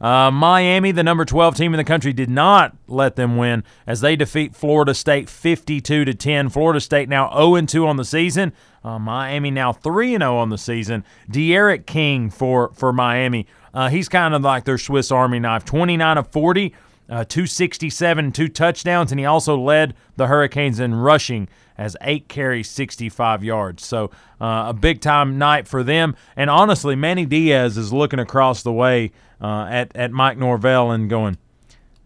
[0.00, 4.00] Uh, Miami, the number 12 team in the country, did not let them win as
[4.00, 6.48] they defeat Florida State 52 to 10.
[6.50, 8.52] Florida State now 0 2 on the season.
[8.84, 11.04] Uh, Miami now 3 0 on the season.
[11.28, 13.46] D'Eriq King for for Miami.
[13.74, 15.64] Uh, he's kind of like their Swiss Army knife.
[15.64, 16.74] 29 of 40,
[17.08, 22.68] uh, 267, two touchdowns, and he also led the Hurricanes in rushing as eight carries,
[22.68, 23.86] 65 yards.
[23.86, 26.16] So uh, a big time night for them.
[26.36, 31.08] And honestly, Manny Diaz is looking across the way uh, at at Mike Norvell and
[31.08, 31.38] going,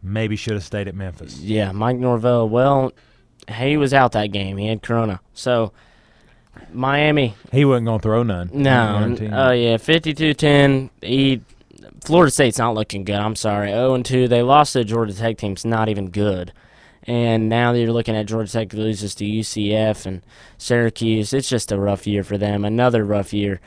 [0.03, 1.39] maybe should have stayed at Memphis.
[1.39, 2.49] Yeah, Mike Norvell.
[2.49, 2.93] Well,
[3.49, 4.59] he was out that game.
[4.59, 5.21] He had Corona.
[5.33, 5.73] So
[6.73, 7.35] Miami.
[7.51, 8.51] He wasn't going to throw none.
[8.53, 9.17] No.
[9.33, 10.91] Oh yeah, 52-10.
[11.01, 11.41] He
[12.05, 13.17] Florida State's not looking good.
[13.17, 13.69] I'm sorry.
[13.69, 14.29] 0 and 2.
[14.29, 16.53] They lost to the Georgia Tech team's not even good.
[17.05, 20.23] And now you're looking at Georgia Tech loses to UCF and
[20.59, 21.33] Syracuse.
[21.33, 22.65] It's just a rough year for them.
[22.65, 23.61] Another rough year.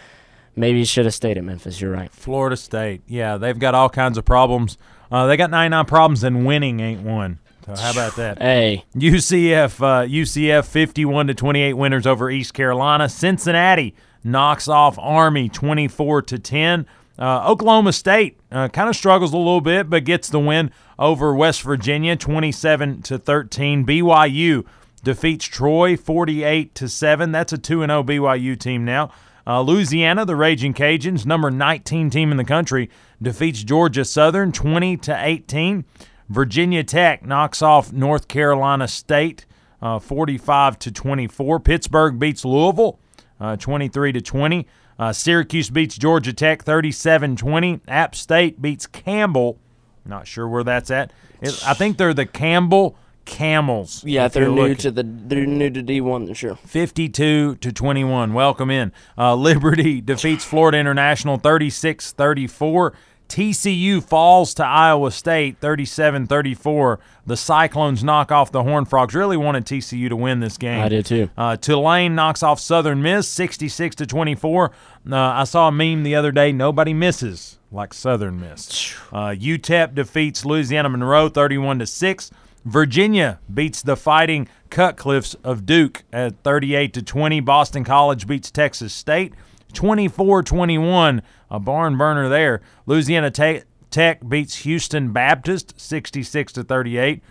[0.56, 1.82] Maybe you should have stayed at Memphis.
[1.82, 2.12] You're right.
[2.12, 3.02] Florida State.
[3.08, 4.78] Yeah, they've got all kinds of problems.
[5.12, 7.40] Uh, they got 99 problems, and winning ain't one.
[7.66, 8.42] So how about that?
[8.42, 13.10] Hey, UCF, uh, UCF 51 to 28 winners over East Carolina.
[13.10, 16.86] Cincinnati knocks off Army 24 to 10.
[17.18, 21.34] Uh, Oklahoma State uh, kind of struggles a little bit, but gets the win over
[21.34, 23.86] West Virginia 27 to 13.
[23.86, 24.66] BYU
[25.04, 27.32] defeats Troy 48 to 7.
[27.32, 29.12] That's a 2 0 BYU team now.
[29.48, 32.90] Uh, Louisiana, the Raging Cajuns, number 19 team in the country,
[33.22, 35.86] defeats Georgia Southern 20 to 18.
[36.28, 39.46] Virginia Tech knocks off North Carolina State
[39.82, 41.60] uh, 45 to 24.
[41.60, 43.00] Pittsburgh beats Louisville
[43.40, 44.68] uh, 23 to 20.
[44.98, 47.82] Uh, Syracuse beats Georgia Tech 37 20.
[47.88, 49.58] App State beats Campbell.
[50.06, 51.12] Not sure where that's at.
[51.42, 54.04] It, I think they're the Campbell Camels.
[54.04, 54.76] yeah, they're new looking.
[54.78, 56.56] to the they're new to D1 this year.
[56.56, 58.34] 52 to 21.
[58.34, 58.92] Welcome in.
[59.18, 62.94] Uh, Liberty defeats Florida International 36 34.
[63.28, 67.00] TCU falls to Iowa State 37 34.
[67.26, 69.16] The Cyclones knock off the Horned Frogs.
[69.16, 70.82] Really wanted TCU to win this game.
[70.82, 71.30] I did too.
[71.38, 74.72] Uh, Tulane knocks off Southern Miss 66 to 24.
[75.12, 76.52] Uh, I saw a meme the other day.
[76.52, 78.94] Nobody misses like Southern Miss.
[79.12, 82.32] Uh, UTEP defeats Louisiana Monroe 31 to 6.
[82.64, 87.40] Virginia beats the Fighting Cutcliffs of Duke at 38 to 20.
[87.42, 89.34] Boston College beats Texas State
[89.76, 91.22] 24-21.
[91.52, 92.62] A barn burner there.
[92.86, 97.22] Louisiana Tech, Tech beats Houston Baptist 66 to 38.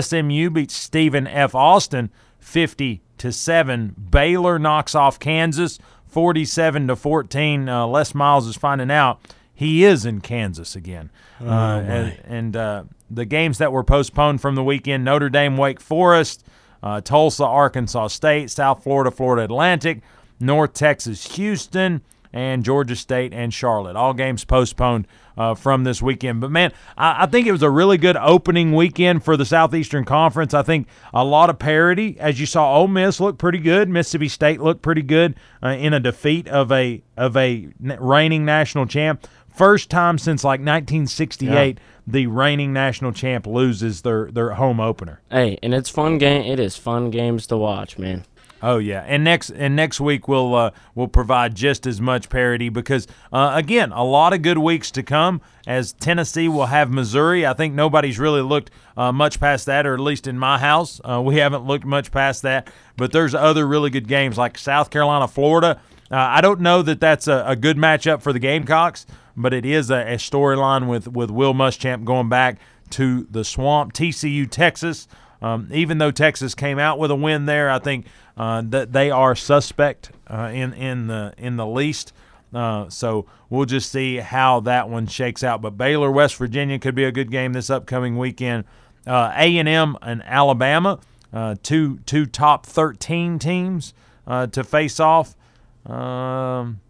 [0.00, 1.54] SMU beats Stephen F.
[1.54, 3.94] Austin 50 to 7.
[4.10, 7.68] Baylor knocks off Kansas 47 to 14.
[7.68, 9.20] Uh, Les Miles is finding out
[9.56, 11.10] he is in Kansas again.
[11.40, 15.80] uh, and and uh, the games that were postponed from the weekend Notre Dame, Wake
[15.80, 16.44] Forest,
[16.82, 20.02] uh, Tulsa, Arkansas State, South Florida, Florida Atlantic,
[20.40, 23.96] North Texas, Houston, and Georgia State and Charlotte.
[23.96, 25.06] All games postponed
[25.38, 26.40] uh, from this weekend.
[26.40, 30.04] But man, I, I think it was a really good opening weekend for the Southeastern
[30.04, 30.52] Conference.
[30.52, 32.76] I think a lot of parity, as you saw.
[32.76, 33.88] Ole Miss looked pretty good.
[33.88, 38.86] Mississippi State looked pretty good uh, in a defeat of a of a reigning national
[38.86, 39.26] champ.
[39.48, 45.22] First time since like 1968, the reigning national champ loses their their home opener.
[45.30, 46.42] Hey, and it's fun game.
[46.44, 48.24] It is fun games to watch, man.
[48.68, 52.68] Oh yeah, and next and next week we'll uh, we'll provide just as much parity
[52.68, 57.46] because uh, again a lot of good weeks to come as Tennessee will have Missouri.
[57.46, 61.00] I think nobody's really looked uh, much past that, or at least in my house
[61.04, 62.68] uh, we haven't looked much past that.
[62.96, 65.80] But there's other really good games like South Carolina, Florida.
[66.10, 69.06] Uh, I don't know that that's a, a good matchup for the Gamecocks,
[69.36, 72.58] but it is a, a storyline with with Will Muschamp going back
[72.90, 73.92] to the swamp.
[73.92, 75.06] TCU, Texas.
[75.42, 78.06] Um, even though Texas came out with a win there, I think
[78.36, 82.12] uh, that they are suspect uh, in in the in the least.
[82.54, 85.60] Uh, so we'll just see how that one shakes out.
[85.60, 88.64] But Baylor, West Virginia could be a good game this upcoming weekend.
[89.06, 91.00] Uh, A and M and Alabama,
[91.32, 93.94] uh, two two top thirteen teams
[94.26, 95.36] uh, to face off.
[95.84, 96.80] Um,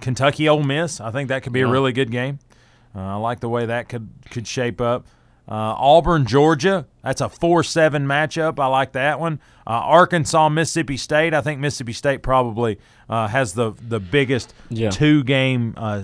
[0.00, 1.00] Kentucky, Ole Miss.
[1.00, 2.38] I think that could be a really good game.
[2.94, 5.06] Uh, I like the way that could could shape up.
[5.48, 6.86] Uh, Auburn, Georgia.
[7.02, 8.58] That's a four-seven matchup.
[8.58, 9.40] I like that one.
[9.66, 11.34] Uh, Arkansas, Mississippi State.
[11.34, 12.78] I think Mississippi State probably
[13.08, 14.90] uh, has the the biggest Yeah.
[14.90, 16.02] two-game uh,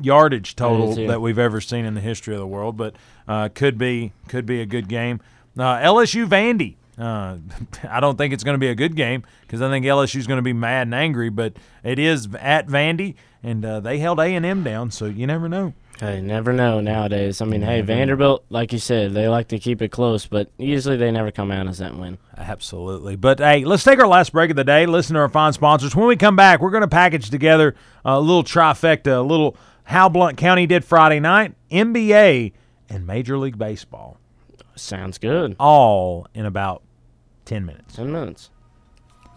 [0.00, 2.76] yardage total that we've ever seen in the history of the world.
[2.76, 2.94] But
[3.26, 5.20] uh, could be could be a good game.
[5.58, 6.74] Uh, LSU, Vandy.
[6.98, 7.36] Uh,
[7.90, 10.26] I don't think it's going to be a good game because I think LSU is
[10.26, 11.30] going to be mad and angry.
[11.30, 15.26] But it is at Vandy, and uh, they held A and M down, so you
[15.26, 15.72] never know.
[15.98, 17.40] Hey, never know nowadays.
[17.40, 20.96] I mean, hey, Vanderbilt, like you said, they like to keep it close, but usually
[20.98, 22.18] they never come out as that win.
[22.36, 23.16] Absolutely.
[23.16, 24.84] But hey, let's take our last break of the day.
[24.84, 25.96] Listen to our fine sponsors.
[25.96, 27.74] When we come back, we're going to package together
[28.04, 32.52] a little trifecta, a little how Blount County did Friday night, NBA,
[32.90, 34.18] and Major League Baseball,
[34.74, 35.56] Sounds good.
[35.58, 36.82] all in about
[37.46, 37.94] 10 minutes.
[37.96, 38.50] Ten minutes.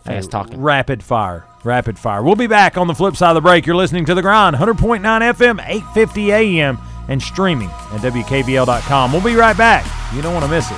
[0.03, 0.61] Fast talking.
[0.61, 1.45] Rapid fire.
[1.63, 2.23] Rapid fire.
[2.23, 3.65] We'll be back on the flip side of the break.
[3.65, 6.79] You're listening to The Grind, 100.9 FM, 850 AM,
[7.09, 9.11] and streaming at WKVL.com.
[9.11, 9.85] We'll be right back.
[10.15, 10.77] You don't want to miss it.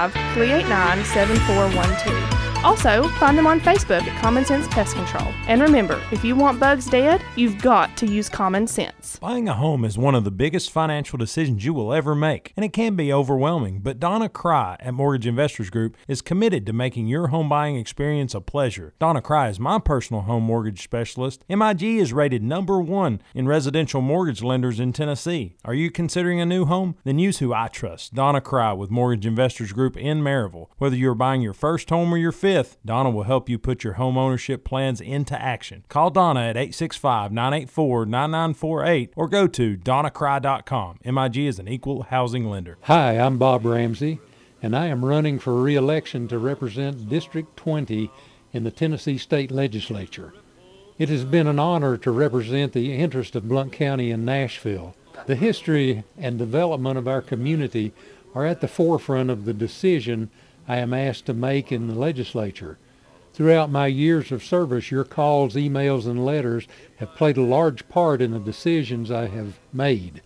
[0.09, 2.40] 389 7412.
[2.63, 5.27] Also, find them on Facebook at Common Sense Pest Control.
[5.47, 9.17] And remember, if you want bugs dead, you've got to use common sense.
[9.17, 12.63] Buying a home is one of the biggest financial decisions you will ever make, and
[12.63, 13.79] it can be overwhelming.
[13.79, 18.35] But Donna Cry at Mortgage Investors Group is committed to making your home buying experience
[18.35, 18.93] a pleasure.
[18.99, 21.43] Donna Cry is my personal home mortgage specialist.
[21.49, 25.55] MIG is rated number one in residential mortgage lenders in Tennessee.
[25.65, 26.95] Are you considering a new home?
[27.05, 30.67] Then use who I trust, Donna Cry with Mortgage Investors Group in Maryville.
[30.77, 32.50] Whether you're buying your first home or your fifth,
[32.85, 35.85] Donna will help you put your home ownership plans into action.
[35.87, 40.99] Call Donna at 865 984 9948 or go to donnacry.com.
[41.05, 42.77] MIG is an equal housing lender.
[42.81, 44.19] Hi, I'm Bob Ramsey,
[44.61, 48.11] and I am running for re election to represent District 20
[48.51, 50.33] in the Tennessee State Legislature.
[50.97, 54.93] It has been an honor to represent the interest of Blount County and Nashville.
[55.25, 57.93] The history and development of our community
[58.35, 60.29] are at the forefront of the decision
[60.71, 62.77] I am asked to make in the legislature.
[63.33, 66.65] Throughout my years of service, your calls, emails, and letters
[66.95, 70.21] have played a large part in the decisions I have made.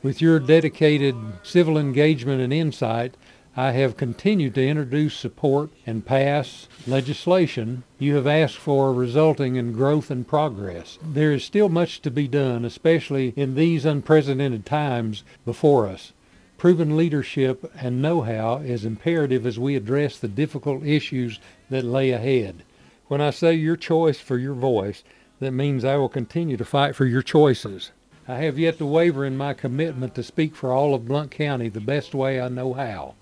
[0.00, 3.16] With your dedicated civil engagement and insight,
[3.56, 9.72] I have continued to introduce, support, and pass legislation you have asked for resulting in
[9.72, 11.00] growth and progress.
[11.02, 16.12] There is still much to be done, especially in these unprecedented times before us.
[16.60, 21.40] Proven leadership and know-how is imperative as we address the difficult issues
[21.70, 22.64] that lay ahead.
[23.08, 25.02] When I say your choice for your voice,
[25.38, 27.92] that means I will continue to fight for your choices.
[28.28, 31.70] I have yet to waver in my commitment to speak for all of Blount County
[31.70, 33.14] the best way I know how.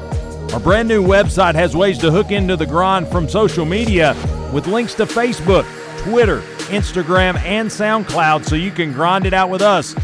[0.52, 4.16] Our brand new website has ways to hook into the Grind from social media
[4.52, 5.64] with links to Facebook,
[5.98, 9.94] Twitter, Instagram, and SoundCloud so you can grind it out with us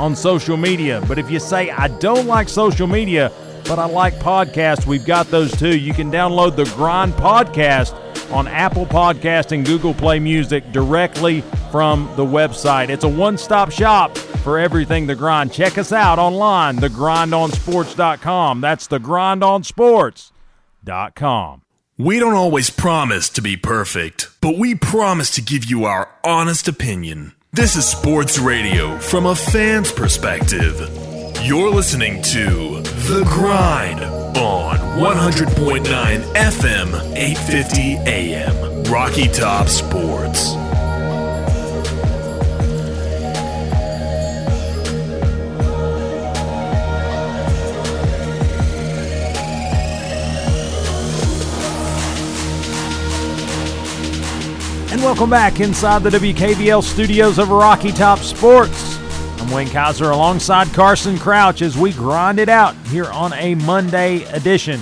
[0.00, 1.04] on social media.
[1.06, 3.30] But if you say, I don't like social media,
[3.64, 5.76] but I like podcasts, we've got those too.
[5.76, 7.94] You can download the Grind Podcast
[8.32, 12.88] on Apple Podcast and Google Play Music directly from the website.
[12.88, 15.52] It's a one-stop shop for everything The Grind.
[15.52, 18.62] Check us out online, thegrindonsports.com.
[18.62, 21.62] That's thegrindonsports.com.
[21.98, 26.66] We don't always promise to be perfect, but we promise to give you our honest
[26.66, 27.34] opinion.
[27.52, 30.78] This is sports radio from a fan's perspective.
[31.42, 34.04] You're listening to The Grind
[34.38, 35.82] on 100.9
[36.34, 38.84] FM, 850 AM.
[38.84, 40.54] Rocky Top Sports.
[55.00, 58.98] And welcome back inside the WKVL studios of Rocky Top Sports.
[59.40, 64.24] I'm Wayne Kaiser alongside Carson Crouch as we grind it out here on a Monday
[64.24, 64.78] edition.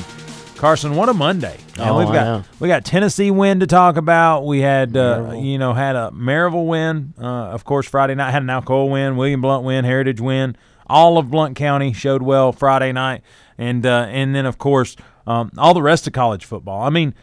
[0.56, 1.56] Carson, what a Monday.
[1.78, 4.44] And Oh, we've got we got Tennessee win to talk about.
[4.44, 7.14] We had uh, you know had a Maryville win.
[7.16, 10.56] Uh, of course, Friday night had an Alcoa win, William Blount win, Heritage win.
[10.88, 13.22] All of Blount County showed well Friday night,
[13.56, 14.96] and uh, and then of course
[15.28, 16.82] um, all the rest of college football.
[16.82, 17.14] I mean,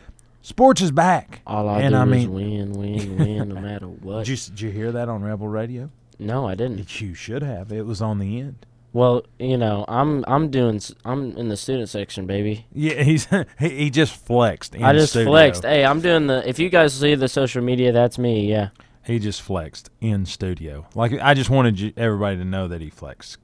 [0.46, 1.42] sports is back.
[1.46, 4.26] All I and do I is mean, win, win, win, no matter what.
[4.26, 5.90] did you, did you hear that on Rebel Radio?
[6.18, 7.02] no, I didn't.
[7.02, 7.72] You should have.
[7.72, 8.66] It was on the end.
[8.94, 12.66] Well, you know, I'm I'm doing I'm in the student section, baby.
[12.72, 13.28] Yeah, he's
[13.60, 14.74] he, just flexed.
[14.74, 15.32] In I just studio.
[15.32, 15.64] flexed.
[15.64, 16.48] Hey, I'm doing the.
[16.48, 18.50] If you guys see the social media, that's me.
[18.50, 18.70] Yeah.
[19.04, 20.88] He just flexed in studio.
[20.96, 23.38] Like I just wanted you, everybody to know that he flexed.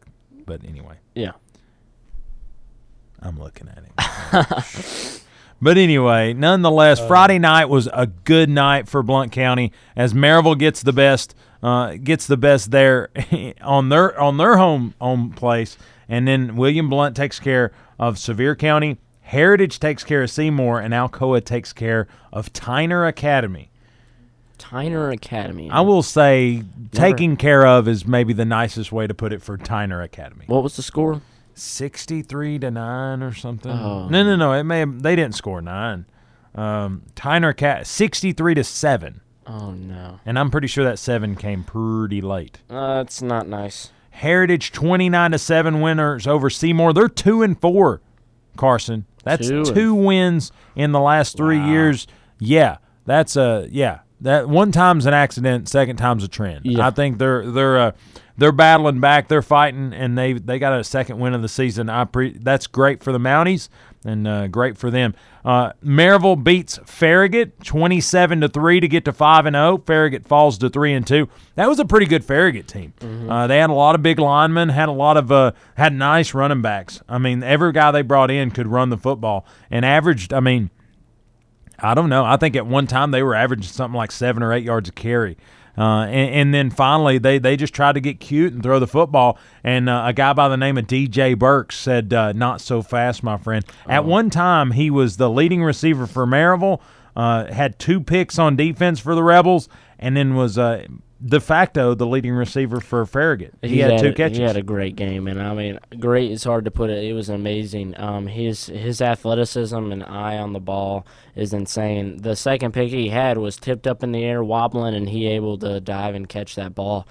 [0.46, 1.34] But anyway, Yeah.
[3.20, 5.12] I'm looking at him.
[5.62, 10.82] but anyway, nonetheless, Friday night was a good night for Blount County as Maryville gets
[10.82, 13.10] the best, uh, gets the best there
[13.62, 15.78] on their on their home home place,
[16.10, 18.98] and then William Blount takes care of Sevier County.
[19.22, 23.70] Heritage takes care of Seymour, and Alcoa takes care of Tyner Academy.
[24.60, 25.70] Tyner Academy.
[25.70, 29.58] I will say, taking care of is maybe the nicest way to put it for
[29.58, 30.46] Tyner Academy.
[30.48, 31.22] What was the score?
[31.54, 33.72] Sixty-three to nine or something.
[33.72, 34.08] Oh.
[34.10, 34.54] No, no, no.
[34.54, 36.06] It may have, they didn't score nine.
[36.56, 39.22] Um, Tyner Cat sixty-three to 7.
[39.48, 40.20] Oh no.
[40.26, 42.60] and I'm pretty sure that seven came pretty late.
[42.70, 43.90] Uh, that's not nice.
[44.12, 46.94] Heritage twenty-nine to seven winners over Seymour.
[46.94, 48.02] They're two and four.
[48.58, 51.70] Carson, that's Two two, wins in the last three Wow.
[51.72, 52.06] years.
[52.38, 54.00] Yeah, that's a yeah.
[54.22, 56.62] That one time's an accident, second time's a trend.
[56.64, 56.88] Yeah.
[56.88, 57.92] I think they're they're uh,
[58.38, 61.90] they're battling back, they're fighting, and they they got a second win of the season.
[61.90, 63.70] I pre- that's great for the Mounties
[64.06, 65.14] and uh, great for them.
[65.44, 69.80] Uh, Maryville beats Farragut twenty seven to three to get to five and zero.
[69.80, 71.28] Farragut falls to three and two.
[71.56, 72.94] That was a pretty good Farragut team.
[73.28, 76.36] Uh, they had a lot of big linemen, had a lot of uh, had nice
[76.36, 77.02] running backs.
[77.10, 80.32] I mean, every guy they brought in could run the football and averaged.
[80.32, 80.70] I mean.
[81.82, 82.24] I don't know.
[82.24, 84.92] I think at one time they were averaging something like seven or eight yards a
[84.92, 85.38] carry.
[85.78, 88.88] Uh, and, and then finally, they, they just tried to get cute and throw the
[88.88, 89.40] football.
[89.64, 93.24] And uh, a guy by the name of DJ Burks said, uh, Not so fast,
[93.24, 93.66] my friend.
[93.88, 96.82] At one time, he was the leading receiver for Maryville,
[97.16, 100.86] uh, had two picks on defense for the Rebels, and then was uh,
[101.24, 103.54] de facto the leading receiver for Farragut.
[103.62, 104.38] He, had, two catches.
[104.38, 107.04] He had a great game, and I mean, great is hard to put it.
[107.04, 108.00] It was amazing.
[108.00, 111.06] Um, his his athleticism and eye on the ball
[111.36, 112.18] is insane.
[112.18, 115.58] The second pick he had was tipped up in the air, wobbling, and he able
[115.60, 117.08] to dive and catch that ball.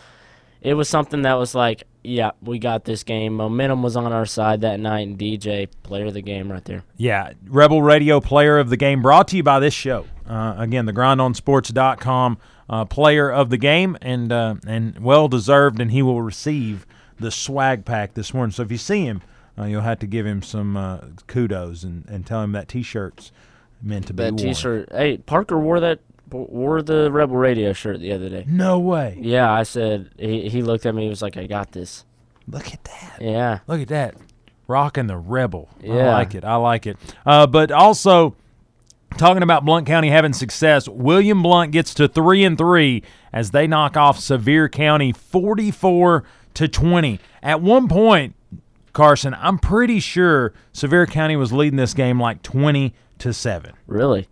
[0.60, 3.34] It was something that was like, yeah, we got this game.
[3.34, 6.82] Momentum was on our side that night, and DJ, player of the game, right there.
[6.96, 10.06] Yeah, Rebel Radio Player of the Game brought to you by this show.
[10.28, 12.38] Uh, again, the grindonsports.com
[12.70, 16.86] uh, player of the game, and uh, and well deserved, and he will receive
[17.18, 18.52] the swag pack this morning.
[18.52, 19.20] So if you see him,
[19.58, 23.32] uh, you'll have to give him some uh, kudos and, and tell him that T-shirt's
[23.82, 24.36] meant to be That worn.
[24.54, 24.88] T-shirt.
[24.92, 25.98] Hey, Parker wore that.
[26.30, 28.44] Wore the Rebel Radio shirt the other day.
[28.46, 29.18] No way!
[29.20, 31.02] Yeah, I said he, he looked at me.
[31.02, 32.04] He was like, "I got this."
[32.46, 33.18] Look at that!
[33.20, 33.58] Yeah.
[33.66, 34.14] Look at that.
[34.68, 35.68] Rocking the rebel.
[35.82, 36.10] Yeah.
[36.10, 36.44] I like it.
[36.44, 36.96] I like it.
[37.26, 38.36] Uh, but also,
[39.16, 43.02] talking about Blount County having success, William Blount gets to three and three
[43.32, 47.20] as they knock off Sevier County forty four to twenty.
[47.42, 48.34] At one point,
[48.92, 53.72] Carson, I'm pretty sure Sevier County was leading this game like twenty to seven.
[53.86, 54.28] Really?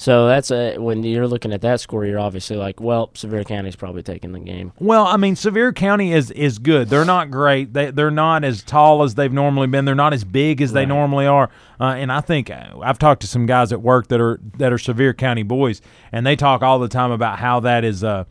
[0.00, 3.74] So that's a when you're looking at that score, you're obviously like, well, Sevier County's
[3.74, 4.72] probably taking the game.
[4.78, 6.88] Well, I mean, Sevier County is is good.
[6.88, 7.72] They're not great.
[7.72, 9.84] They they're not as tall as they've normally been.
[9.84, 11.50] They're not as big as they normally are.
[11.80, 14.72] Uh, and I think uh, I've talked to some guys at work that are that
[14.72, 15.82] are Sevier County boys,
[16.12, 18.04] and they talk all the time about how that is.
[18.04, 18.22] Uh,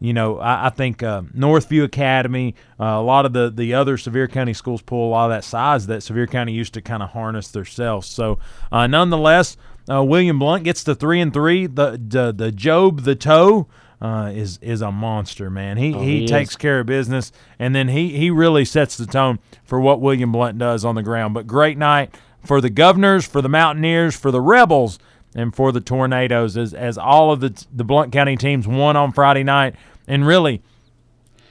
[0.00, 3.96] you know, I, I think uh, Northview Academy, uh, a lot of the, the other
[3.96, 7.04] Sevier County schools pull a lot of that size that Sevier County used to kind
[7.04, 8.08] of harness themselves.
[8.08, 8.40] So,
[8.72, 9.56] uh, nonetheless,
[9.90, 11.66] uh, William Blount gets to three and three.
[11.66, 13.68] The the, the Job the toe
[14.00, 15.76] uh, is is a monster, man.
[15.76, 16.30] He he, Oh, he is.
[16.30, 20.32] takes care of business, and then he he really sets the tone for what William
[20.32, 21.34] Blount does on the ground.
[21.34, 22.14] But great night
[22.44, 24.98] for the Governors, for the Mountaineers, for the Rebels,
[25.34, 29.12] and for the Tornadoes as as all of the the Blount County teams won on
[29.12, 29.74] Friday night,
[30.06, 30.62] and really.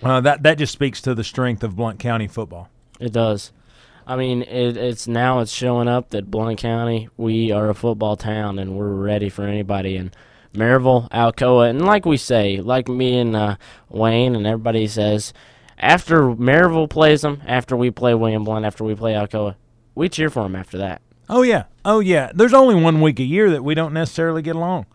[0.03, 2.69] Uh, that that just speaks to the strength of Blount County football.
[2.99, 3.51] It does.
[4.11, 8.17] I mean, it, it's now it's showing up that Blount County, we are a football
[8.17, 9.95] town, and we're ready for anybody.
[9.95, 10.13] And
[10.53, 13.55] Maryville, Alcoa, and like we say, like me and uh,
[13.87, 15.31] Wayne and everybody says,
[15.77, 19.55] after Maryville plays them, after we play William Blount, after we play Alcoa,
[19.95, 21.01] we cheer for them after that.
[21.29, 22.33] Oh yeah, oh yeah.
[22.35, 24.87] There's only one week a year that we don't necessarily get along.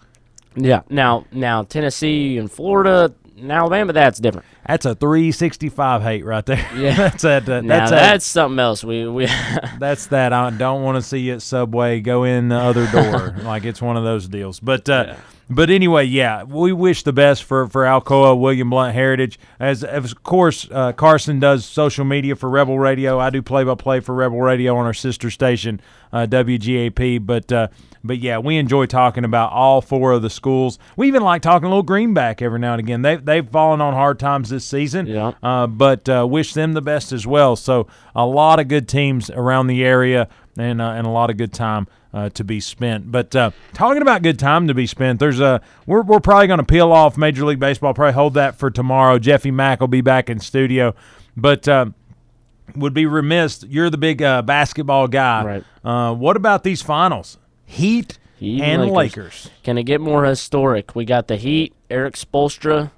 [0.56, 0.82] Yeah.
[0.90, 4.46] Now, now Tennessee and Florida, and Alabama, that's different.
[4.66, 6.56] That's a 365 hate right there.
[6.76, 6.94] Yeah.
[6.96, 7.46] that's that.
[7.46, 8.22] now that's that's, that.
[8.22, 8.84] something else.
[8.84, 9.26] We we
[9.78, 10.32] That's that.
[10.32, 12.00] I don't want to see you at Subway.
[12.00, 13.34] Go in the other door.
[13.42, 14.60] like it's one of those deals.
[14.60, 15.16] But uh,
[15.48, 19.38] but anyway, yeah, we wish the best for for Alcoa William Blount Heritage.
[19.60, 23.18] As, as of course, uh, Carson does social media for Rebel Radio.
[23.18, 25.80] I do play by play for Rebel Radio on our sister station
[26.12, 27.24] uh, WGAP.
[27.24, 27.68] But uh,
[28.06, 30.78] but yeah, we enjoy talking about all four of the schools.
[30.96, 33.02] We even like talking a little Greenback every now and again.
[33.02, 35.06] They they've fallen on hard times this season.
[35.06, 35.32] Yeah.
[35.42, 37.56] Uh, but uh, wish them the best as well.
[37.56, 41.36] So a lot of good teams around the area, and uh, and a lot of
[41.36, 43.10] good time uh, to be spent.
[43.10, 46.58] But uh, talking about good time to be spent, there's a we're we're probably going
[46.58, 47.94] to peel off Major League Baseball.
[47.94, 49.18] Probably hold that for tomorrow.
[49.18, 50.94] Jeffy Mack will be back in studio,
[51.36, 51.66] but.
[51.68, 51.86] Uh,
[52.74, 53.64] would be remiss.
[53.68, 55.44] You're the big uh, basketball guy.
[55.44, 55.64] Right.
[55.84, 57.38] Uh, what about these finals?
[57.66, 59.16] Heat, Heat and and Lakers.
[59.16, 59.50] Lakers.
[59.62, 60.94] Can it get more historic?
[60.94, 62.90] We got the Heat, Erik Spoelstra.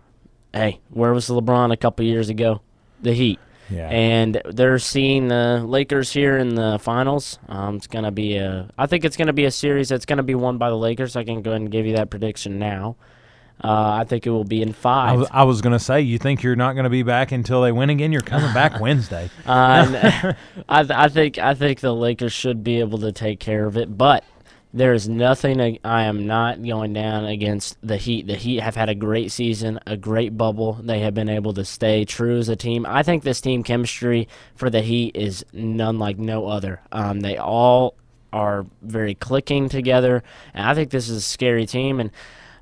[0.52, 2.60] Hey, where was LeBron a couple years ago?
[3.02, 3.40] The Heat.
[3.70, 3.88] Yeah.
[3.88, 7.38] And they're seeing the Lakers here in the finals.
[7.48, 8.70] Um, it's gonna be a.
[8.78, 11.16] I think it's gonna be a series that's gonna be won by the Lakers.
[11.16, 12.96] I can go ahead and give you that prediction now.
[13.62, 15.18] Uh, I think it will be in I five.
[15.18, 17.60] was, I was going to say, you think you're not going to be back until
[17.62, 18.12] they win again?
[18.12, 19.30] You're coming back Wednesday.
[19.44, 20.32] Uh,
[20.68, 23.76] I, th- I think I think the Lakers should be able to take care of
[23.76, 24.22] it, but
[24.72, 28.26] there is nothing I- am not going down against the Heat.
[28.26, 30.74] The Heat have had a great season, a great bubble.
[30.74, 32.84] They have been able to stay true as a team.
[32.86, 36.80] I think this team chemistry for the Heat is none like no other.
[36.92, 37.94] Um, they all
[38.32, 41.98] are very clicking together, and I think this is a scary team.
[41.98, 42.10] And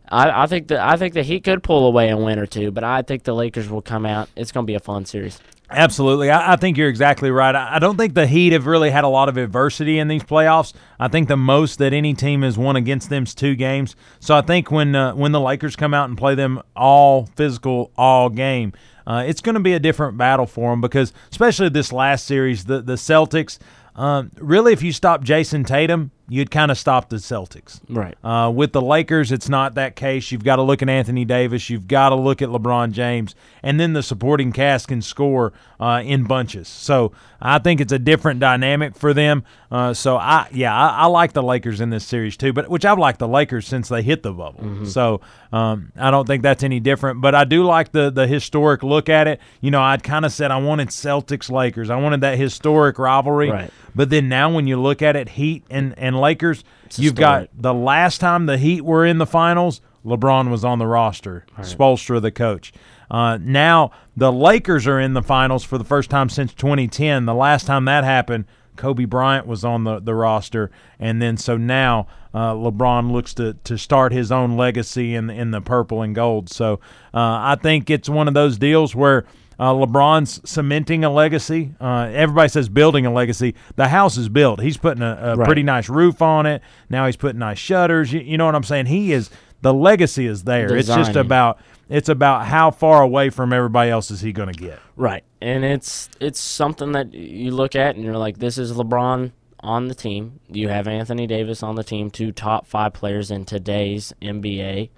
[0.08, 2.70] I, I think that I think the Heat could pull away a win or two,
[2.70, 4.28] but I think the Lakers will come out.
[4.36, 5.40] It's going to be a fun series.
[5.68, 6.30] Absolutely.
[6.30, 7.54] I, I think you're exactly right.
[7.54, 10.22] I, I don't think the Heat have really had a lot of adversity in these
[10.22, 10.72] playoffs.
[11.00, 13.96] I think the most that any team has won against them is two games.
[14.20, 17.90] So I think when uh, when the Lakers come out and play them all physical,
[17.96, 18.72] all game,
[19.06, 22.64] uh, it's going to be a different battle for them because, especially this last series,
[22.64, 23.58] the, the Celtics,
[23.96, 27.80] um, really, if you stop Jayson Tatum, you'd kind of stop the Celtics.
[27.88, 28.16] Right.
[28.24, 30.32] Uh, with the Lakers, it's not that case.
[30.32, 31.70] You've got to look at Anthony Davis.
[31.70, 36.02] You've got to look at LeBron James, and then the supporting cast can score uh,
[36.04, 36.68] in bunches.
[36.68, 39.44] So I think it's a different dynamic for them.
[39.70, 42.52] Uh, so I, yeah, I, I like the Lakers in this series too.
[42.52, 44.86] But which I've liked the Lakers since they hit the bubble.
[44.86, 45.20] So
[45.52, 47.20] um, I don't think that's any different.
[47.20, 49.40] But I do like the the historic look at it.
[49.60, 51.90] You know, I'd kind of said I wanted Celtics Lakers.
[51.90, 53.50] I wanted that historic rivalry.
[53.50, 53.70] Right.
[53.94, 56.64] But then now when you look at it, Heat and, and Lakers,
[56.96, 60.86] you've got the last time the Heat were in the finals, LeBron was on the
[60.86, 62.72] roster, Spoelstra the coach.
[63.10, 67.24] Uh, now the Lakers are in the finals for the first time since 2010.
[67.24, 68.46] The last time that happened,
[68.76, 73.54] Kobe Bryant was on the, the roster, and then so now uh, LeBron looks to,
[73.64, 76.50] to start his own legacy in in the purple and gold.
[76.50, 76.74] So
[77.14, 79.24] uh, I think it's one of those deals where
[79.58, 81.74] uh, LeBron's cementing a legacy.
[81.80, 83.54] Uh, everybody says building a legacy.
[83.76, 84.60] The house is built.
[84.60, 85.46] He's putting a, a Right.
[85.46, 86.62] pretty nice roof on it.
[86.90, 88.12] Now he's putting nice shutters.
[88.12, 88.86] You, you know what I'm saying?
[88.86, 89.30] He is
[89.62, 90.74] the legacy is there.
[90.76, 94.58] It's just about it's about how far away from everybody else is he going to
[94.58, 94.78] get.
[94.96, 95.22] Right.
[95.40, 99.88] And it's it's something that you look at and you're like, this is LeBron on
[99.88, 100.40] the team.
[100.48, 104.90] You have Anthony Davis on the team, two top five players in today's NBA.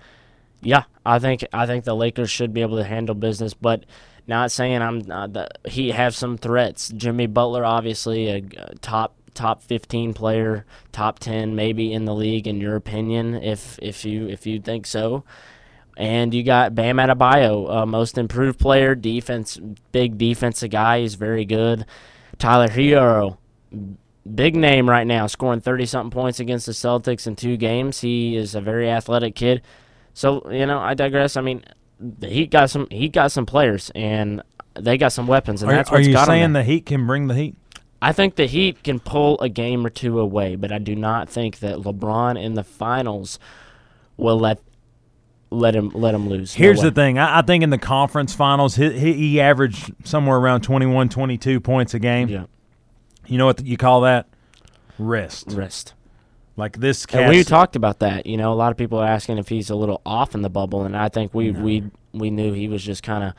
[0.60, 3.84] Yeah, I think I think the Lakers should be able to handle business, but
[4.28, 6.90] not saying I'm uh, the, he have some threats.
[6.90, 12.46] Jimmy Butler, obviously a, a top top 15 player, top 10 maybe in the league
[12.46, 15.24] in your opinion, if if you if you think so.
[15.96, 19.58] And you got Bam Adebayo, uh, most improved player, defense,
[19.90, 21.00] big defensive guy.
[21.00, 21.86] He's very good.
[22.38, 23.38] Tyler Herro,
[24.32, 28.00] big name right now, scoring 30 something points against the Celtics in two games.
[28.00, 29.62] He is a very athletic kid.
[30.14, 31.36] So, you know, I digress.
[31.36, 31.64] I mean,
[32.20, 34.42] he got some he got some players and
[34.74, 37.26] they got some weapons and Are, that's are you got saying the Heat can bring
[37.26, 37.56] the Heat?
[38.00, 41.28] I think the Heat can pull a game or two away, but I do not
[41.28, 43.38] think that LeBron in the finals
[44.16, 44.60] will let
[45.50, 46.54] let him let him lose.
[46.54, 46.84] Here's way.
[46.84, 47.18] the thing.
[47.18, 51.60] I, I think in the conference finals, he, he, he averaged somewhere around 21, 22
[51.60, 52.28] points a game.
[52.28, 52.44] Yeah,
[53.26, 54.28] You know what you call that?
[54.98, 55.52] Rest.
[55.52, 55.94] rest.
[56.58, 58.26] Like this And we talked about that.
[58.26, 60.50] You know, a lot of people are asking if he's a little off in the
[60.50, 63.32] bubble, and I think we we we knew he was just kind of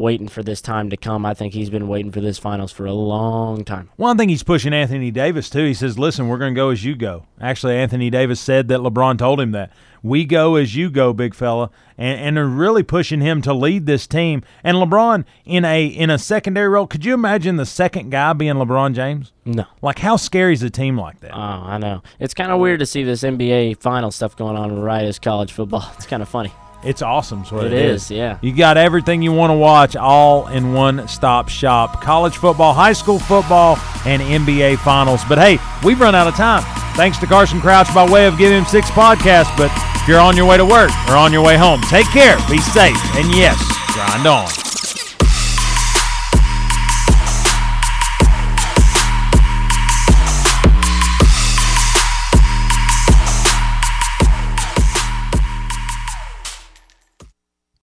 [0.00, 1.26] waiting for this time to come.
[1.26, 3.90] I think he's been waiting for this finals for a long time.
[3.96, 5.64] Well, I think he's pushing Anthony Davis too.
[5.64, 8.80] He says, "Listen, we're going to go as you go." Actually, Anthony Davis said that
[8.80, 9.70] LeBron told him that
[10.02, 13.86] we go as you go, big fella, and and they're really pushing him to lead
[13.86, 14.42] this team.
[14.64, 16.86] And LeBron in a in a secondary role.
[16.86, 19.32] Could you imagine the second guy being LeBron James?
[19.44, 19.66] No.
[19.82, 21.32] Like how scary is a team like that?
[21.34, 22.02] Oh, I know.
[22.18, 25.52] It's kind of weird to see this NBA final stuff going on right as college
[25.52, 25.84] football.
[26.00, 26.50] It's kind of funny.
[26.82, 27.42] It's awesome.
[27.42, 28.04] Is what It is.
[28.04, 28.38] is, yeah.
[28.40, 32.00] You got everything you want to watch all in one stop shop.
[32.00, 35.20] College football, high school football, and NBA finals.
[35.28, 36.62] But hey, we've run out of time.
[36.96, 39.54] Thanks to Carson Crouch by way of Give Him Six podcast.
[39.58, 42.36] But if you're on your way to work or on your way home, take care,
[42.48, 43.58] be safe, and yes,
[43.94, 44.69] grind on.